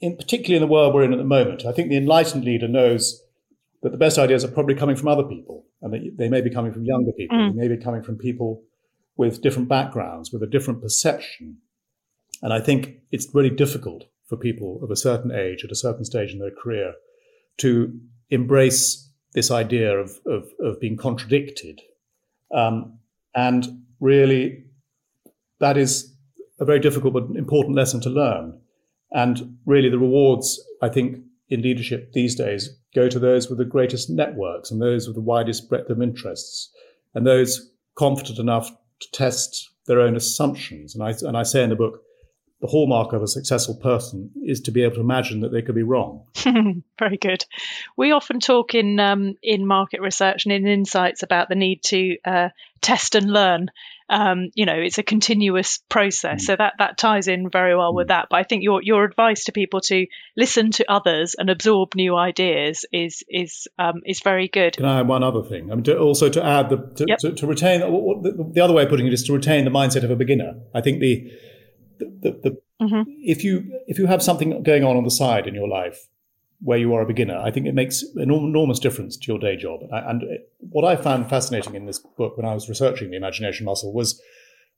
in 0.00 0.16
particularly 0.16 0.56
in 0.56 0.66
the 0.66 0.72
world 0.72 0.94
we're 0.94 1.04
in 1.04 1.12
at 1.12 1.18
the 1.18 1.24
moment, 1.24 1.66
I 1.66 1.72
think 1.72 1.90
the 1.90 1.98
enlightened 1.98 2.44
leader 2.44 2.66
knows 2.66 3.22
that 3.82 3.92
the 3.92 3.98
best 3.98 4.16
ideas 4.16 4.42
are 4.42 4.50
probably 4.50 4.74
coming 4.74 4.96
from 4.96 5.08
other 5.08 5.24
people 5.24 5.66
and 5.82 5.92
that 5.92 6.14
they 6.16 6.30
may 6.30 6.40
be 6.40 6.48
coming 6.48 6.72
from 6.72 6.86
younger 6.86 7.12
people. 7.12 7.36
Mm. 7.36 7.56
They 7.56 7.68
may 7.68 7.76
be 7.76 7.82
coming 7.82 8.02
from 8.02 8.16
people 8.16 8.62
with 9.18 9.42
different 9.42 9.68
backgrounds, 9.68 10.32
with 10.32 10.42
a 10.42 10.46
different 10.46 10.80
perception. 10.80 11.58
And 12.40 12.54
I 12.54 12.60
think 12.60 13.00
it's 13.10 13.28
really 13.34 13.50
difficult 13.50 14.04
for 14.30 14.36
people 14.36 14.80
of 14.82 14.90
a 14.90 14.96
certain 14.96 15.32
age 15.32 15.64
at 15.64 15.72
a 15.72 15.76
certain 15.76 16.04
stage 16.04 16.32
in 16.32 16.38
their 16.38 16.52
career 16.52 16.94
to 17.58 17.92
embrace 18.30 19.10
this 19.34 19.50
idea 19.50 19.98
of, 19.98 20.18
of, 20.24 20.48
of 20.60 20.80
being 20.80 20.96
contradicted. 20.96 21.80
Um, 22.54 22.98
and 23.34 23.66
really, 23.98 24.64
that 25.58 25.76
is 25.76 26.14
a 26.60 26.64
very 26.64 26.78
difficult 26.78 27.12
but 27.12 27.36
important 27.36 27.76
lesson 27.76 28.00
to 28.02 28.10
learn. 28.10 28.58
And 29.12 29.58
really, 29.66 29.90
the 29.90 29.98
rewards, 29.98 30.64
I 30.80 30.88
think, 30.88 31.18
in 31.48 31.62
leadership 31.62 32.12
these 32.12 32.36
days 32.36 32.70
go 32.94 33.08
to 33.08 33.18
those 33.18 33.48
with 33.48 33.58
the 33.58 33.64
greatest 33.64 34.08
networks 34.08 34.70
and 34.70 34.80
those 34.80 35.06
with 35.06 35.16
the 35.16 35.20
widest 35.22 35.68
breadth 35.68 35.90
of 35.90 36.00
interests 36.00 36.70
and 37.14 37.26
those 37.26 37.70
confident 37.96 38.38
enough 38.38 38.70
to 39.00 39.10
test 39.12 39.70
their 39.86 40.00
own 40.00 40.14
assumptions. 40.16 40.94
And 40.94 41.02
I, 41.02 41.14
and 41.22 41.36
I 41.36 41.42
say 41.42 41.62
in 41.64 41.70
the 41.70 41.76
book, 41.76 42.02
the 42.60 42.66
hallmark 42.66 43.12
of 43.12 43.22
a 43.22 43.26
successful 43.26 43.74
person 43.74 44.30
is 44.44 44.60
to 44.60 44.70
be 44.70 44.82
able 44.82 44.96
to 44.96 45.00
imagine 45.00 45.40
that 45.40 45.50
they 45.50 45.62
could 45.62 45.74
be 45.74 45.82
wrong. 45.82 46.24
Very 46.98 47.16
good. 47.16 47.44
We 47.96 48.12
often 48.12 48.38
talk 48.38 48.74
in 48.74 49.00
um, 49.00 49.36
in 49.42 49.66
market 49.66 50.00
research 50.00 50.44
and 50.44 50.52
in 50.52 50.66
insights 50.66 51.22
about 51.22 51.48
the 51.48 51.54
need 51.54 51.82
to 51.84 52.18
uh, 52.24 52.48
test 52.82 53.14
and 53.14 53.32
learn. 53.32 53.70
Um, 54.10 54.50
you 54.54 54.66
know, 54.66 54.74
it's 54.74 54.98
a 54.98 55.04
continuous 55.04 55.78
process, 55.88 56.42
mm. 56.42 56.46
so 56.46 56.56
that 56.56 56.74
that 56.80 56.98
ties 56.98 57.28
in 57.28 57.48
very 57.48 57.74
well 57.76 57.92
mm. 57.92 57.96
with 57.96 58.08
that. 58.08 58.26
But 58.28 58.36
I 58.36 58.42
think 58.42 58.62
your 58.62 58.82
your 58.82 59.04
advice 59.04 59.44
to 59.44 59.52
people 59.52 59.80
to 59.82 60.06
listen 60.36 60.72
to 60.72 60.92
others 60.92 61.36
and 61.38 61.48
absorb 61.48 61.94
new 61.94 62.14
ideas 62.14 62.84
is 62.92 63.24
is 63.28 63.68
um, 63.78 64.02
is 64.04 64.20
very 64.20 64.48
good. 64.48 64.76
Can 64.76 64.84
I 64.84 65.00
add 65.00 65.08
one 65.08 65.22
other 65.22 65.42
thing? 65.42 65.72
I 65.72 65.76
mean, 65.76 65.84
to, 65.84 65.98
also 65.98 66.28
to 66.28 66.44
add 66.44 66.68
the 66.68 66.76
to, 66.76 67.04
yep. 67.08 67.18
to, 67.20 67.32
to 67.32 67.46
retain 67.46 67.80
the, 67.80 68.50
the 68.52 68.60
other 68.60 68.74
way 68.74 68.82
of 68.82 68.90
putting 68.90 69.06
it 69.06 69.14
is 69.14 69.22
to 69.24 69.32
retain 69.32 69.64
the 69.64 69.70
mindset 69.70 70.02
of 70.02 70.10
a 70.10 70.16
beginner. 70.16 70.56
I 70.74 70.82
think 70.82 71.00
the 71.00 71.32
the, 72.20 72.30
the, 72.42 72.62
mm-hmm. 72.82 73.02
if 73.22 73.44
you 73.44 73.80
if 73.86 73.98
you 73.98 74.06
have 74.06 74.22
something 74.22 74.62
going 74.62 74.84
on 74.84 74.96
on 74.96 75.04
the 75.04 75.10
side 75.10 75.46
in 75.46 75.54
your 75.54 75.68
life 75.68 76.08
where 76.62 76.78
you 76.78 76.92
are 76.94 77.00
a 77.00 77.06
beginner, 77.06 77.38
I 77.38 77.50
think 77.50 77.66
it 77.66 77.74
makes 77.74 78.02
an 78.16 78.30
enormous 78.30 78.78
difference 78.78 79.16
to 79.16 79.26
your 79.32 79.38
day 79.38 79.56
job. 79.56 79.80
And 79.90 80.24
what 80.58 80.84
I 80.84 80.94
found 80.94 81.30
fascinating 81.30 81.74
in 81.74 81.86
this 81.86 81.98
book 81.98 82.36
when 82.36 82.44
I 82.44 82.52
was 82.52 82.68
researching 82.68 83.10
the 83.10 83.16
imagination 83.16 83.64
muscle 83.64 83.94
was 83.94 84.20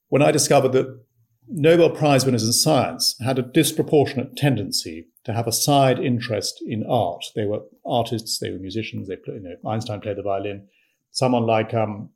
when 0.08 0.22
I 0.22 0.30
discovered 0.30 0.72
that 0.72 1.00
Nobel 1.48 1.90
Prize 1.90 2.24
winners 2.24 2.44
in 2.44 2.52
science 2.52 3.16
had 3.20 3.38
a 3.38 3.42
disproportionate 3.42 4.36
tendency 4.36 5.08
to 5.24 5.32
have 5.32 5.46
a 5.46 5.52
side 5.52 5.98
interest 5.98 6.62
in 6.66 6.84
art. 6.88 7.24
They 7.34 7.44
were 7.44 7.60
artists, 7.84 8.38
they 8.38 8.50
were 8.50 8.58
musicians. 8.58 9.08
They, 9.08 9.16
you 9.26 9.40
know, 9.40 9.70
Einstein 9.70 10.00
played 10.00 10.16
the 10.16 10.22
violin. 10.22 10.68
Someone 11.10 11.46
like 11.46 11.74
um, 11.74 12.10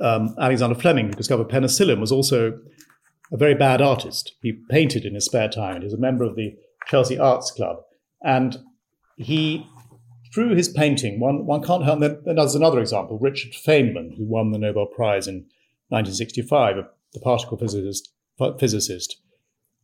um, 0.00 0.34
Alexander 0.40 0.74
Fleming, 0.74 1.06
who 1.06 1.12
discovered 1.12 1.48
penicillin, 1.48 2.00
was 2.00 2.12
also 2.12 2.58
a 3.32 3.36
very 3.36 3.54
bad 3.54 3.80
artist. 3.80 4.34
He 4.40 4.52
painted 4.70 5.04
in 5.04 5.14
his 5.14 5.24
spare 5.24 5.48
time. 5.48 5.80
He 5.80 5.84
was 5.84 5.94
a 5.94 5.98
member 5.98 6.24
of 6.24 6.36
the 6.36 6.56
Chelsea 6.86 7.18
Arts 7.18 7.50
Club. 7.50 7.78
And 8.22 8.58
he, 9.16 9.66
through 10.32 10.54
his 10.54 10.68
painting, 10.68 11.20
one, 11.20 11.46
one 11.46 11.62
can't 11.62 11.84
help. 11.84 12.00
Then 12.00 12.20
there's 12.24 12.54
another 12.54 12.80
example 12.80 13.18
Richard 13.18 13.52
Feynman, 13.52 14.16
who 14.16 14.24
won 14.24 14.52
the 14.52 14.58
Nobel 14.58 14.86
Prize 14.86 15.26
in 15.26 15.46
1965, 15.88 16.76
the 17.12 17.20
particle 17.20 17.58
physicist. 17.58 18.10
physicist. 18.58 19.16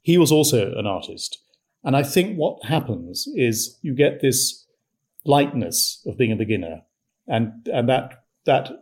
He 0.03 0.19
was 0.19 0.33
also 0.33 0.73
an 0.77 0.87
artist. 0.87 1.39
And 1.85 1.97
I 1.97 2.03
think 2.03 2.37
what 2.37 2.65
happens 2.65 3.27
is 3.35 3.79
you 3.83 3.95
get 3.95 4.21
this 4.21 4.67
lightness 5.25 6.03
of 6.07 6.17
being 6.17 6.33
a 6.33 6.37
beginner. 6.37 6.83
And, 7.27 7.69
and 7.73 7.89
that, 7.89 8.25
that 8.47 8.82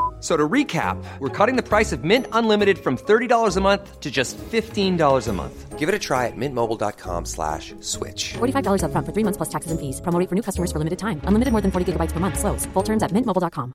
So 0.21 0.37
to 0.37 0.47
recap, 0.47 1.03
we're 1.17 1.29
cutting 1.29 1.55
the 1.55 1.67
price 1.67 1.91
of 1.91 2.03
Mint 2.03 2.27
Unlimited 2.31 2.77
from 2.77 2.95
$30 2.95 3.57
a 3.57 3.61
month 3.61 3.99
to 3.99 4.11
just 4.11 4.37
$15 4.37 5.27
a 5.27 5.33
month. 5.33 5.79
Give 5.79 5.89
it 5.89 5.95
a 5.95 5.99
try 5.99 6.27
at 6.27 6.33
mintmobile.com 6.37 7.25
slash 7.25 7.73
switch. 7.79 8.33
$45 8.33 8.83
upfront 8.83 9.05
for 9.07 9.13
three 9.13 9.23
months 9.23 9.37
plus 9.37 9.49
taxes 9.49 9.71
and 9.71 9.79
fees. 9.79 9.99
Promo 9.99 10.19
rate 10.19 10.29
for 10.29 10.35
new 10.35 10.43
customers 10.43 10.71
for 10.71 10.77
limited 10.77 10.99
time. 10.99 11.21
Unlimited 11.23 11.51
more 11.51 11.61
than 11.61 11.71
40 11.71 11.93
gigabytes 11.93 12.11
per 12.11 12.19
month. 12.19 12.37
Slows. 12.37 12.67
Full 12.67 12.83
terms 12.83 13.01
at 13.01 13.09
mintmobile.com. 13.11 13.73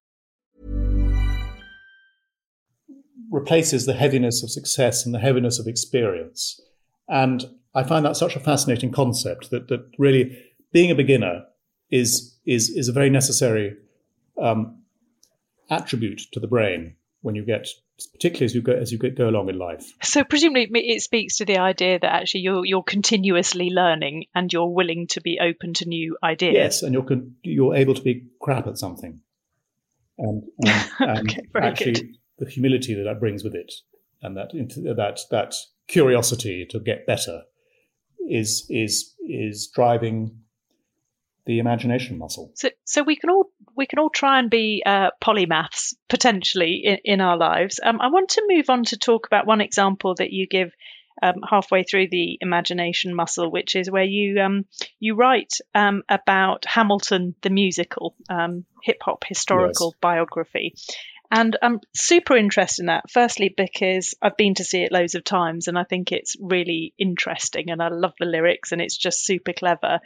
Replaces 3.32 3.86
the 3.86 3.94
heaviness 3.94 4.44
of 4.44 4.50
success 4.50 5.04
and 5.04 5.12
the 5.12 5.18
heaviness 5.18 5.58
of 5.58 5.66
experience. 5.66 6.60
And 7.08 7.44
I 7.74 7.82
find 7.82 8.06
that 8.06 8.16
such 8.16 8.36
a 8.36 8.40
fascinating 8.40 8.92
concept 8.92 9.50
that, 9.50 9.66
that 9.66 9.90
really 9.98 10.38
being 10.72 10.92
a 10.92 10.94
beginner 10.94 11.42
is, 11.90 12.38
is, 12.46 12.70
is 12.70 12.88
a 12.88 12.92
very 12.92 13.10
necessary 13.10 13.74
um, 14.40 14.85
attribute 15.70 16.22
to 16.32 16.40
the 16.40 16.46
brain 16.46 16.96
when 17.22 17.34
you 17.34 17.44
get 17.44 17.68
particularly 18.12 18.44
as 18.44 18.54
you 18.54 18.62
go 18.62 18.72
as 18.72 18.92
you 18.92 18.98
go 18.98 19.28
along 19.28 19.48
in 19.48 19.58
life. 19.58 19.92
So 20.02 20.22
presumably 20.22 20.68
it 20.88 21.02
speaks 21.02 21.38
to 21.38 21.44
the 21.44 21.58
idea 21.58 21.98
that 21.98 22.12
actually 22.12 22.42
you're 22.42 22.64
you're 22.64 22.82
continuously 22.82 23.70
learning 23.70 24.26
and 24.34 24.52
you're 24.52 24.68
willing 24.68 25.06
to 25.08 25.20
be 25.20 25.38
open 25.40 25.74
to 25.74 25.88
new 25.88 26.16
ideas. 26.22 26.54
Yes, 26.54 26.82
and 26.82 26.92
you're 26.92 27.06
you're 27.42 27.74
able 27.74 27.94
to 27.94 28.02
be 28.02 28.26
crap 28.40 28.66
at 28.66 28.78
something, 28.78 29.20
and, 30.18 30.44
and, 30.58 30.90
and 31.00 31.30
okay, 31.30 31.42
actually 31.56 31.92
good. 31.92 32.16
the 32.38 32.50
humility 32.50 32.94
that 32.94 33.04
that 33.04 33.20
brings 33.20 33.42
with 33.42 33.54
it, 33.54 33.72
and 34.22 34.36
that 34.36 34.50
that 34.52 35.20
that 35.30 35.54
curiosity 35.88 36.66
to 36.70 36.80
get 36.80 37.06
better, 37.06 37.42
is 38.28 38.66
is 38.68 39.14
is 39.26 39.68
driving 39.74 40.42
the 41.46 41.60
imagination 41.60 42.18
muscle. 42.18 42.52
So, 42.54 42.70
so 42.84 43.02
we 43.02 43.16
can 43.16 43.30
all 43.30 43.50
we 43.76 43.86
can 43.86 43.98
all 43.98 44.10
try 44.10 44.38
and 44.38 44.50
be 44.50 44.82
uh, 44.84 45.10
polymaths 45.22 45.94
potentially 46.08 46.82
in, 46.84 46.98
in 47.04 47.20
our 47.20 47.36
lives. 47.36 47.80
Um, 47.82 48.00
I 48.00 48.08
want 48.08 48.30
to 48.30 48.44
move 48.48 48.70
on 48.70 48.84
to 48.84 48.96
talk 48.96 49.26
about 49.26 49.46
one 49.46 49.60
example 49.60 50.14
that 50.16 50.32
you 50.32 50.46
give 50.46 50.72
um, 51.22 51.36
halfway 51.48 51.82
through 51.82 52.08
the 52.10 52.38
imagination 52.40 53.14
muscle, 53.14 53.50
which 53.50 53.74
is 53.74 53.90
where 53.90 54.04
you 54.04 54.40
um, 54.40 54.66
you 55.00 55.14
write 55.14 55.54
um, 55.74 56.02
about 56.08 56.64
Hamilton 56.66 57.34
the 57.42 57.50
musical, 57.50 58.14
um, 58.28 58.64
hip 58.82 58.98
hop 59.02 59.24
historical 59.26 59.92
Yes. 59.92 60.00
biography. 60.00 60.74
And 61.30 61.56
I'm 61.60 61.80
super 61.94 62.36
interested 62.36 62.82
in 62.82 62.86
that. 62.86 63.10
Firstly, 63.10 63.52
because 63.54 64.14
I've 64.22 64.36
been 64.36 64.54
to 64.54 64.64
see 64.64 64.82
it 64.82 64.92
loads 64.92 65.16
of 65.16 65.24
times 65.24 65.66
and 65.66 65.76
I 65.76 65.82
think 65.82 66.12
it's 66.12 66.36
really 66.40 66.94
interesting 66.98 67.70
and 67.70 67.82
I 67.82 67.88
love 67.88 68.12
the 68.20 68.26
lyrics 68.26 68.72
and 68.72 68.80
it's 68.80 68.96
just 68.96 69.26
super 69.26 69.52
clever. 69.52 70.00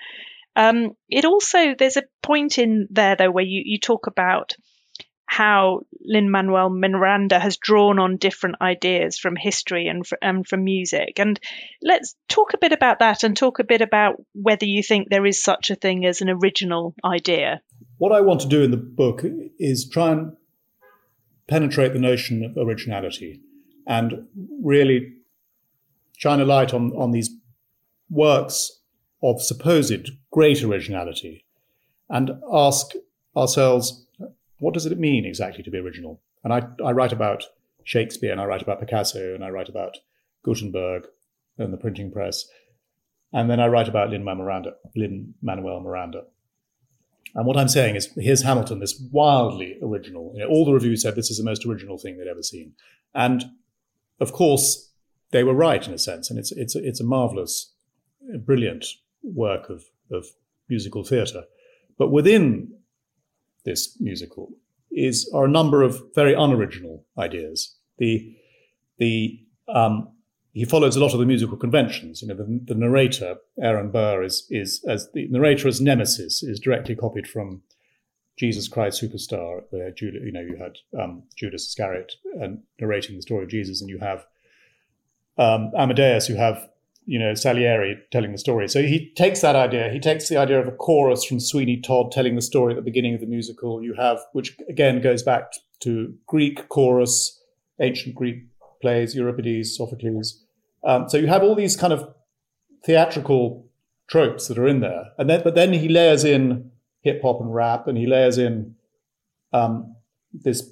Um, 0.56 0.92
it 1.08 1.24
also, 1.24 1.74
there's 1.78 1.96
a 1.96 2.04
point 2.22 2.58
in 2.58 2.88
there 2.90 3.16
though 3.16 3.30
where 3.30 3.44
you, 3.44 3.62
you 3.64 3.78
talk 3.78 4.06
about 4.06 4.54
how 5.30 5.82
Lin 6.04 6.28
Manuel 6.28 6.70
Miranda 6.70 7.38
has 7.38 7.56
drawn 7.56 8.00
on 8.00 8.16
different 8.16 8.56
ideas 8.60 9.16
from 9.16 9.36
history 9.36 9.86
and, 9.86 10.04
fr- 10.04 10.16
and 10.20 10.44
from 10.44 10.64
music. 10.64 11.20
And 11.20 11.38
let's 11.80 12.16
talk 12.28 12.52
a 12.52 12.58
bit 12.58 12.72
about 12.72 12.98
that 12.98 13.22
and 13.22 13.36
talk 13.36 13.60
a 13.60 13.64
bit 13.64 13.80
about 13.80 14.16
whether 14.34 14.66
you 14.66 14.82
think 14.82 15.08
there 15.08 15.24
is 15.24 15.40
such 15.40 15.70
a 15.70 15.76
thing 15.76 16.04
as 16.04 16.20
an 16.20 16.30
original 16.30 16.96
idea. 17.04 17.60
What 17.98 18.10
I 18.10 18.22
want 18.22 18.40
to 18.40 18.48
do 18.48 18.62
in 18.62 18.72
the 18.72 18.76
book 18.76 19.22
is 19.56 19.88
try 19.88 20.10
and 20.10 20.36
penetrate 21.46 21.92
the 21.92 22.00
notion 22.00 22.42
of 22.42 22.56
originality 22.56 23.40
and 23.86 24.26
really 24.60 25.12
shine 26.16 26.40
a 26.40 26.44
light 26.44 26.74
on, 26.74 26.90
on 26.96 27.12
these 27.12 27.30
works 28.10 28.80
of 29.22 29.40
supposed 29.40 30.10
great 30.30 30.62
originality 30.62 31.44
and 32.08 32.30
ask 32.52 32.92
ourselves, 33.36 34.06
what 34.58 34.74
does 34.74 34.86
it 34.86 34.98
mean 34.98 35.24
exactly 35.24 35.62
to 35.62 35.70
be 35.70 35.78
original? 35.78 36.20
And 36.44 36.52
I, 36.52 36.62
I 36.84 36.92
write 36.92 37.12
about 37.12 37.44
Shakespeare 37.84 38.32
and 38.32 38.40
I 38.40 38.44
write 38.44 38.62
about 38.62 38.80
Picasso 38.80 39.34
and 39.34 39.44
I 39.44 39.50
write 39.50 39.68
about 39.68 39.98
Gutenberg 40.44 41.06
and 41.58 41.72
the 41.72 41.78
printing 41.78 42.10
press. 42.10 42.44
And 43.32 43.48
then 43.48 43.60
I 43.60 43.68
write 43.68 43.88
about 43.88 44.10
Lin 44.10 44.24
Manuel 44.24 45.80
Miranda. 45.80 46.24
And 47.34 47.46
what 47.46 47.56
I'm 47.56 47.68
saying 47.68 47.94
is, 47.94 48.10
here's 48.16 48.42
Hamilton, 48.42 48.80
this 48.80 49.00
wildly 49.12 49.78
original. 49.82 50.32
You 50.34 50.40
know, 50.40 50.48
all 50.48 50.64
the 50.64 50.72
reviews 50.72 51.02
said 51.02 51.14
this 51.14 51.30
is 51.30 51.38
the 51.38 51.44
most 51.44 51.64
original 51.64 51.96
thing 51.96 52.18
they'd 52.18 52.26
ever 52.26 52.42
seen. 52.42 52.72
And 53.14 53.44
of 54.18 54.32
course, 54.32 54.90
they 55.30 55.44
were 55.44 55.54
right 55.54 55.86
in 55.86 55.94
a 55.94 55.98
sense. 55.98 56.28
And 56.28 56.38
it's, 56.38 56.50
it's, 56.52 56.74
it's 56.74 57.00
a 57.00 57.04
marvelous, 57.04 57.72
brilliant 58.44 58.84
work 59.22 59.70
of, 59.70 59.84
of 60.10 60.26
musical 60.68 61.04
theatre. 61.04 61.44
But 61.98 62.10
within 62.10 62.72
this 63.64 64.00
musical 64.00 64.52
is 64.90 65.30
are 65.34 65.44
a 65.44 65.50
number 65.50 65.82
of 65.82 66.02
very 66.14 66.34
unoriginal 66.34 67.04
ideas. 67.18 67.76
The 67.98 68.36
the 68.98 69.40
um, 69.68 70.08
he 70.52 70.64
follows 70.64 70.96
a 70.96 71.00
lot 71.00 71.12
of 71.12 71.20
the 71.20 71.26
musical 71.26 71.56
conventions. 71.56 72.22
You 72.22 72.28
know, 72.28 72.34
the, 72.34 72.60
the 72.64 72.74
narrator 72.74 73.36
Aaron 73.62 73.90
Burr 73.90 74.22
is 74.22 74.46
is 74.50 74.84
as 74.88 75.10
the 75.12 75.28
narrator 75.28 75.68
as 75.68 75.80
Nemesis 75.80 76.42
is 76.42 76.58
directly 76.58 76.96
copied 76.96 77.28
from 77.28 77.62
Jesus 78.36 78.68
Christ 78.68 79.02
Superstar, 79.02 79.62
where 79.70 79.90
Judah, 79.90 80.18
you 80.20 80.32
know 80.32 80.40
you 80.40 80.56
had 80.56 80.78
um, 80.98 81.22
Judas 81.36 81.66
Iscariot 81.66 82.14
and 82.40 82.62
narrating 82.80 83.16
the 83.16 83.22
story 83.22 83.44
of 83.44 83.50
Jesus, 83.50 83.80
and 83.80 83.90
you 83.90 83.98
have 83.98 84.26
um, 85.36 85.72
Amadeus, 85.76 86.28
you 86.28 86.36
have 86.36 86.69
you 87.10 87.18
know 87.18 87.34
Salieri 87.34 87.98
telling 88.12 88.30
the 88.30 88.38
story. 88.38 88.68
So 88.68 88.82
he 88.82 89.12
takes 89.16 89.40
that 89.40 89.56
idea. 89.56 89.90
He 89.90 89.98
takes 89.98 90.28
the 90.28 90.36
idea 90.36 90.60
of 90.60 90.68
a 90.68 90.70
chorus 90.70 91.24
from 91.24 91.40
Sweeney 91.40 91.80
Todd 91.80 92.12
telling 92.12 92.36
the 92.36 92.40
story 92.40 92.72
at 92.72 92.76
the 92.76 92.82
beginning 92.82 93.14
of 93.14 93.20
the 93.20 93.26
musical. 93.26 93.82
You 93.82 93.94
have, 93.94 94.20
which 94.32 94.56
again 94.68 95.02
goes 95.02 95.24
back 95.24 95.54
to 95.80 96.14
Greek 96.28 96.68
chorus, 96.68 97.42
ancient 97.80 98.14
Greek 98.14 98.44
plays, 98.80 99.16
Euripides, 99.16 99.76
Sophocles. 99.76 100.44
Um, 100.84 101.08
so 101.08 101.16
you 101.16 101.26
have 101.26 101.42
all 101.42 101.56
these 101.56 101.76
kind 101.76 101.92
of 101.92 102.14
theatrical 102.84 103.66
tropes 104.08 104.46
that 104.46 104.56
are 104.56 104.68
in 104.68 104.78
there, 104.78 105.06
and 105.18 105.28
then 105.28 105.42
but 105.42 105.56
then 105.56 105.72
he 105.72 105.88
layers 105.88 106.22
in 106.22 106.70
hip 107.00 107.22
hop 107.22 107.40
and 107.40 107.52
rap, 107.52 107.88
and 107.88 107.98
he 107.98 108.06
layers 108.06 108.38
in 108.38 108.76
um, 109.52 109.96
this 110.32 110.62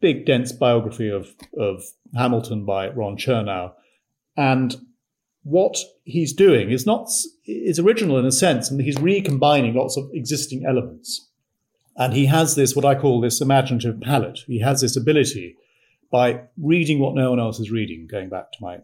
big 0.00 0.26
dense 0.26 0.50
biography 0.50 1.08
of 1.08 1.36
of 1.56 1.84
Hamilton 2.16 2.64
by 2.64 2.88
Ron 2.88 3.16
Chernow, 3.16 3.74
and 4.36 4.74
what 5.44 5.76
he's 6.04 6.32
doing 6.32 6.70
is 6.70 6.86
not 6.86 7.08
is 7.46 7.78
original 7.78 8.18
in 8.18 8.26
a 8.26 8.32
sense, 8.32 8.70
and 8.70 8.80
he's 8.80 8.98
recombining 8.98 9.74
lots 9.74 9.96
of 9.96 10.10
existing 10.12 10.64
elements. 10.66 11.30
And 11.96 12.12
he 12.12 12.26
has 12.26 12.56
this, 12.56 12.74
what 12.74 12.84
I 12.84 12.96
call 12.96 13.20
this 13.20 13.40
imaginative 13.40 14.00
palette. 14.00 14.40
He 14.46 14.60
has 14.60 14.80
this 14.80 14.96
ability 14.96 15.56
by 16.10 16.40
reading 16.56 16.98
what 16.98 17.14
no 17.14 17.30
one 17.30 17.38
else 17.38 17.60
is 17.60 17.70
reading, 17.70 18.08
going 18.10 18.28
back 18.30 18.50
to 18.52 18.58
my 18.60 18.78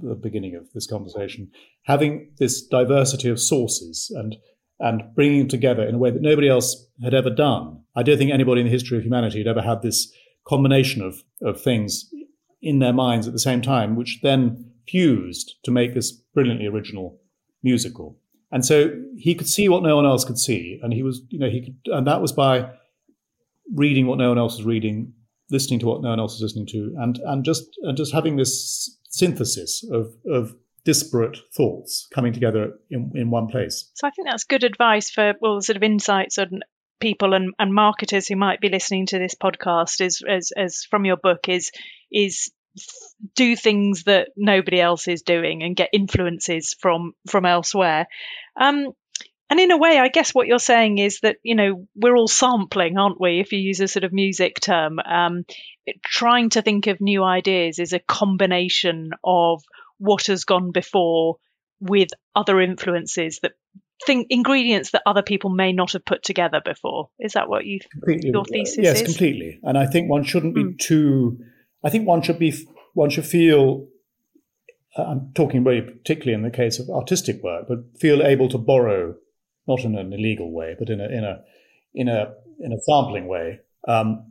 the 0.00 0.14
beginning 0.14 0.54
of 0.54 0.70
this 0.74 0.86
conversation, 0.86 1.50
having 1.84 2.30
this 2.38 2.62
diversity 2.62 3.28
of 3.30 3.40
sources 3.40 4.12
and 4.14 4.36
and 4.80 5.02
bringing 5.14 5.40
them 5.40 5.48
together 5.48 5.82
in 5.82 5.94
a 5.96 5.98
way 5.98 6.10
that 6.10 6.22
nobody 6.22 6.48
else 6.48 6.86
had 7.02 7.14
ever 7.14 7.30
done. 7.30 7.82
I 7.96 8.02
don't 8.02 8.16
think 8.16 8.30
anybody 8.30 8.60
in 8.60 8.66
the 8.66 8.72
history 8.72 8.96
of 8.96 9.02
humanity 9.02 9.38
had 9.38 9.48
ever 9.48 9.62
had 9.62 9.82
this 9.82 10.12
combination 10.46 11.02
of, 11.02 11.24
of 11.42 11.60
things 11.60 12.08
in 12.62 12.78
their 12.78 12.92
minds 12.92 13.26
at 13.26 13.32
the 13.32 13.40
same 13.40 13.60
time, 13.60 13.96
which 13.96 14.20
then 14.22 14.72
fused 14.88 15.56
to 15.64 15.70
make 15.70 15.94
this 15.94 16.12
brilliantly 16.34 16.66
original 16.66 17.20
musical. 17.62 18.18
And 18.50 18.64
so 18.64 18.90
he 19.16 19.34
could 19.34 19.48
see 19.48 19.68
what 19.68 19.82
no 19.82 19.96
one 19.96 20.06
else 20.06 20.24
could 20.24 20.38
see, 20.38 20.80
and 20.82 20.92
he 20.92 21.02
was, 21.02 21.20
you 21.28 21.38
know, 21.38 21.50
he 21.50 21.60
could, 21.60 21.76
and 21.92 22.06
that 22.06 22.22
was 22.22 22.32
by 22.32 22.70
reading 23.74 24.06
what 24.06 24.18
no 24.18 24.30
one 24.30 24.38
else 24.38 24.56
was 24.56 24.64
reading, 24.64 25.12
listening 25.50 25.80
to 25.80 25.86
what 25.86 26.00
no 26.00 26.08
one 26.08 26.20
else 26.20 26.34
was 26.34 26.42
listening 26.42 26.66
to, 26.68 26.94
and 26.98 27.18
and 27.26 27.44
just 27.44 27.64
and 27.82 27.96
just 27.96 28.12
having 28.12 28.36
this 28.36 28.98
synthesis 29.10 29.84
of 29.92 30.14
of 30.30 30.54
disparate 30.84 31.36
thoughts 31.54 32.08
coming 32.14 32.32
together 32.32 32.72
in, 32.90 33.12
in 33.14 33.30
one 33.30 33.48
place. 33.48 33.90
So 33.94 34.06
I 34.06 34.10
think 34.10 34.28
that's 34.28 34.44
good 34.44 34.64
advice 34.64 35.10
for 35.10 35.34
well, 35.42 35.60
sort 35.60 35.76
of 35.76 35.82
insights 35.82 36.38
on 36.38 36.60
people 37.00 37.34
and, 37.34 37.52
and 37.58 37.74
marketers 37.74 38.26
who 38.26 38.36
might 38.36 38.60
be 38.60 38.70
listening 38.70 39.04
to 39.06 39.18
this 39.18 39.34
podcast. 39.34 40.00
Is 40.00 40.22
as 40.26 40.52
as 40.56 40.86
from 40.88 41.04
your 41.04 41.18
book 41.18 41.48
is 41.48 41.70
is 42.10 42.50
do 43.34 43.56
things 43.56 44.04
that 44.04 44.28
nobody 44.36 44.80
else 44.80 45.08
is 45.08 45.22
doing 45.22 45.62
and 45.62 45.76
get 45.76 45.90
influences 45.92 46.76
from 46.80 47.12
from 47.26 47.44
elsewhere. 47.44 48.06
Um, 48.60 48.92
And 49.50 49.60
in 49.60 49.70
a 49.70 49.78
way, 49.78 49.98
I 49.98 50.08
guess 50.08 50.34
what 50.34 50.46
you're 50.46 50.58
saying 50.58 50.98
is 50.98 51.20
that, 51.20 51.36
you 51.42 51.54
know, 51.54 51.86
we're 51.94 52.14
all 52.14 52.28
sampling, 52.28 52.98
aren't 52.98 53.18
we? 53.18 53.40
If 53.40 53.52
you 53.52 53.58
use 53.58 53.80
a 53.80 53.88
sort 53.88 54.04
of 54.04 54.12
music 54.12 54.60
term, 54.60 54.98
um, 54.98 55.44
trying 56.04 56.50
to 56.50 56.60
think 56.60 56.86
of 56.86 57.00
new 57.00 57.24
ideas 57.24 57.78
is 57.78 57.94
a 57.94 57.98
combination 57.98 59.12
of 59.24 59.62
what 59.96 60.26
has 60.26 60.44
gone 60.44 60.70
before 60.70 61.36
with 61.80 62.08
other 62.34 62.60
influences 62.60 63.40
that 63.40 63.52
think 64.04 64.26
ingredients 64.28 64.90
that 64.90 65.02
other 65.06 65.22
people 65.22 65.48
may 65.50 65.72
not 65.72 65.92
have 65.92 66.04
put 66.04 66.22
together 66.22 66.60
before. 66.62 67.08
Is 67.18 67.32
that 67.32 67.48
what 67.48 67.64
you 67.64 67.80
completely, 67.90 68.30
your 68.30 68.44
thesis 68.44 68.84
yes, 68.84 69.00
is? 69.00 69.08
completely. 69.08 69.60
And 69.62 69.78
I 69.78 69.86
think 69.86 70.10
one 70.10 70.24
shouldn't 70.24 70.54
be 70.54 70.64
mm. 70.64 70.78
too. 70.78 71.38
I 71.84 71.90
think 71.90 72.06
one 72.06 72.22
should 72.22 72.38
be 72.38 72.54
one 72.94 73.10
should 73.10 73.26
feel. 73.26 73.86
Uh, 74.96 75.02
I'm 75.04 75.32
talking 75.34 75.62
very 75.62 75.82
particularly 75.82 76.34
in 76.34 76.42
the 76.42 76.56
case 76.56 76.78
of 76.78 76.88
artistic 76.90 77.42
work, 77.42 77.66
but 77.68 77.78
feel 78.00 78.22
able 78.22 78.48
to 78.48 78.58
borrow, 78.58 79.14
not 79.66 79.80
in 79.80 79.96
an 79.96 80.12
illegal 80.12 80.52
way, 80.52 80.74
but 80.78 80.90
in 80.90 81.00
a 81.00 81.08
in 81.08 81.24
a 81.24 81.42
in 81.94 82.08
a 82.08 82.34
in 82.60 82.72
a 82.72 82.80
sampling 82.80 83.28
way, 83.28 83.60
um, 83.86 84.24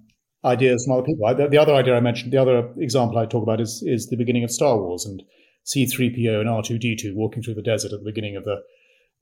ideas 0.44 0.86
from 0.86 0.98
other 0.98 1.06
people. 1.06 1.26
I, 1.26 1.34
the, 1.34 1.48
the 1.48 1.58
other 1.58 1.74
idea 1.74 1.96
I 1.96 2.02
mentioned, 2.02 2.34
the 2.34 2.42
other 2.42 2.70
example 2.78 3.18
I 3.18 3.26
talk 3.26 3.44
about 3.44 3.62
is 3.62 3.84
is 3.86 4.08
the 4.08 4.18
beginning 4.18 4.44
of 4.44 4.52
Star 4.52 4.78
Wars 4.78 5.06
and 5.06 5.24
C3PO 5.66 6.42
and 6.42 6.50
R2D2 6.50 7.14
walking 7.14 7.44
through 7.44 7.56
the 7.56 7.62
desert 7.62 7.94
at 7.94 8.00
the 8.00 8.06
beginning 8.06 8.36
of 8.36 8.44
the 8.44 8.62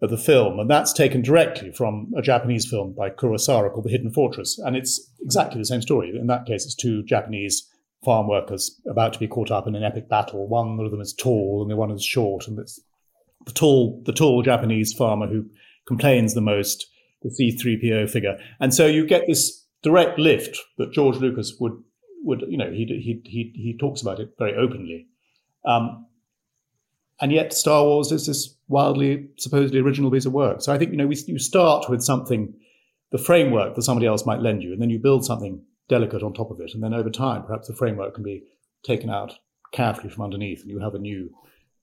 of 0.01 0.09
the 0.09 0.17
film, 0.17 0.59
and 0.59 0.69
that's 0.69 0.91
taken 0.91 1.21
directly 1.21 1.71
from 1.71 2.11
a 2.17 2.21
Japanese 2.21 2.69
film 2.69 2.93
by 2.93 3.09
Kurosawa 3.09 3.71
called 3.71 3.85
The 3.85 3.91
Hidden 3.91 4.11
Fortress, 4.11 4.59
and 4.59 4.75
it's 4.75 5.09
exactly 5.21 5.59
the 5.59 5.65
same 5.65 5.81
story. 5.81 6.13
In 6.19 6.27
that 6.27 6.45
case, 6.45 6.65
it's 6.65 6.75
two 6.75 7.03
Japanese 7.03 7.69
farm 8.03 8.27
workers 8.27 8.79
about 8.89 9.13
to 9.13 9.19
be 9.19 9.27
caught 9.27 9.51
up 9.51 9.67
in 9.67 9.75
an 9.75 9.83
epic 9.83 10.09
battle. 10.09 10.47
One 10.47 10.79
of 10.79 10.91
them 10.91 11.01
is 11.01 11.13
tall, 11.13 11.61
and 11.61 11.71
the 11.71 11.75
one 11.75 11.91
is 11.91 12.03
short, 12.03 12.47
and 12.47 12.59
it's 12.59 12.79
the 13.45 13.51
tall, 13.51 14.01
the 14.05 14.13
tall 14.13 14.41
Japanese 14.41 14.93
farmer 14.93 15.27
who 15.27 15.45
complains 15.87 16.33
the 16.33 16.41
most, 16.41 16.85
the 17.21 17.31
C-3PO 17.31 18.09
figure, 18.09 18.37
and 18.59 18.73
so 18.73 18.85
you 18.85 19.05
get 19.05 19.27
this 19.27 19.65
direct 19.83 20.17
lift 20.17 20.57
that 20.77 20.91
George 20.91 21.17
Lucas 21.17 21.55
would 21.59 21.73
would 22.23 22.43
you 22.49 22.57
know 22.57 22.71
he 22.71 22.85
he 22.85 23.21
he 23.23 23.51
he 23.55 23.77
talks 23.79 24.01
about 24.01 24.19
it 24.19 24.31
very 24.37 24.55
openly. 24.55 25.07
Um, 25.65 26.07
and 27.21 27.31
yet 27.31 27.53
Star 27.53 27.83
Wars 27.83 28.11
is 28.11 28.27
this 28.27 28.55
wildly, 28.67 29.29
supposedly 29.37 29.79
original 29.79 30.11
piece 30.11 30.25
of 30.25 30.33
work. 30.33 30.61
So 30.61 30.73
I 30.73 30.77
think 30.77 30.91
you 30.91 30.97
know 30.97 31.07
we, 31.07 31.15
you 31.27 31.39
start 31.39 31.89
with 31.89 32.01
something, 32.01 32.53
the 33.11 33.17
framework 33.17 33.75
that 33.75 33.83
somebody 33.83 34.07
else 34.07 34.25
might 34.25 34.41
lend 34.41 34.63
you, 34.63 34.73
and 34.73 34.81
then 34.81 34.89
you 34.89 34.99
build 34.99 35.23
something 35.23 35.61
delicate 35.87 36.23
on 36.23 36.33
top 36.33 36.51
of 36.51 36.59
it, 36.59 36.71
and 36.73 36.83
then 36.83 36.93
over 36.93 37.09
time, 37.09 37.43
perhaps 37.43 37.67
the 37.67 37.75
framework 37.75 38.15
can 38.15 38.23
be 38.23 38.43
taken 38.83 39.09
out 39.09 39.33
carefully 39.71 40.09
from 40.09 40.23
underneath, 40.23 40.61
and 40.61 40.69
you 40.69 40.79
have 40.79 40.95
a 40.95 40.99
new, 40.99 41.29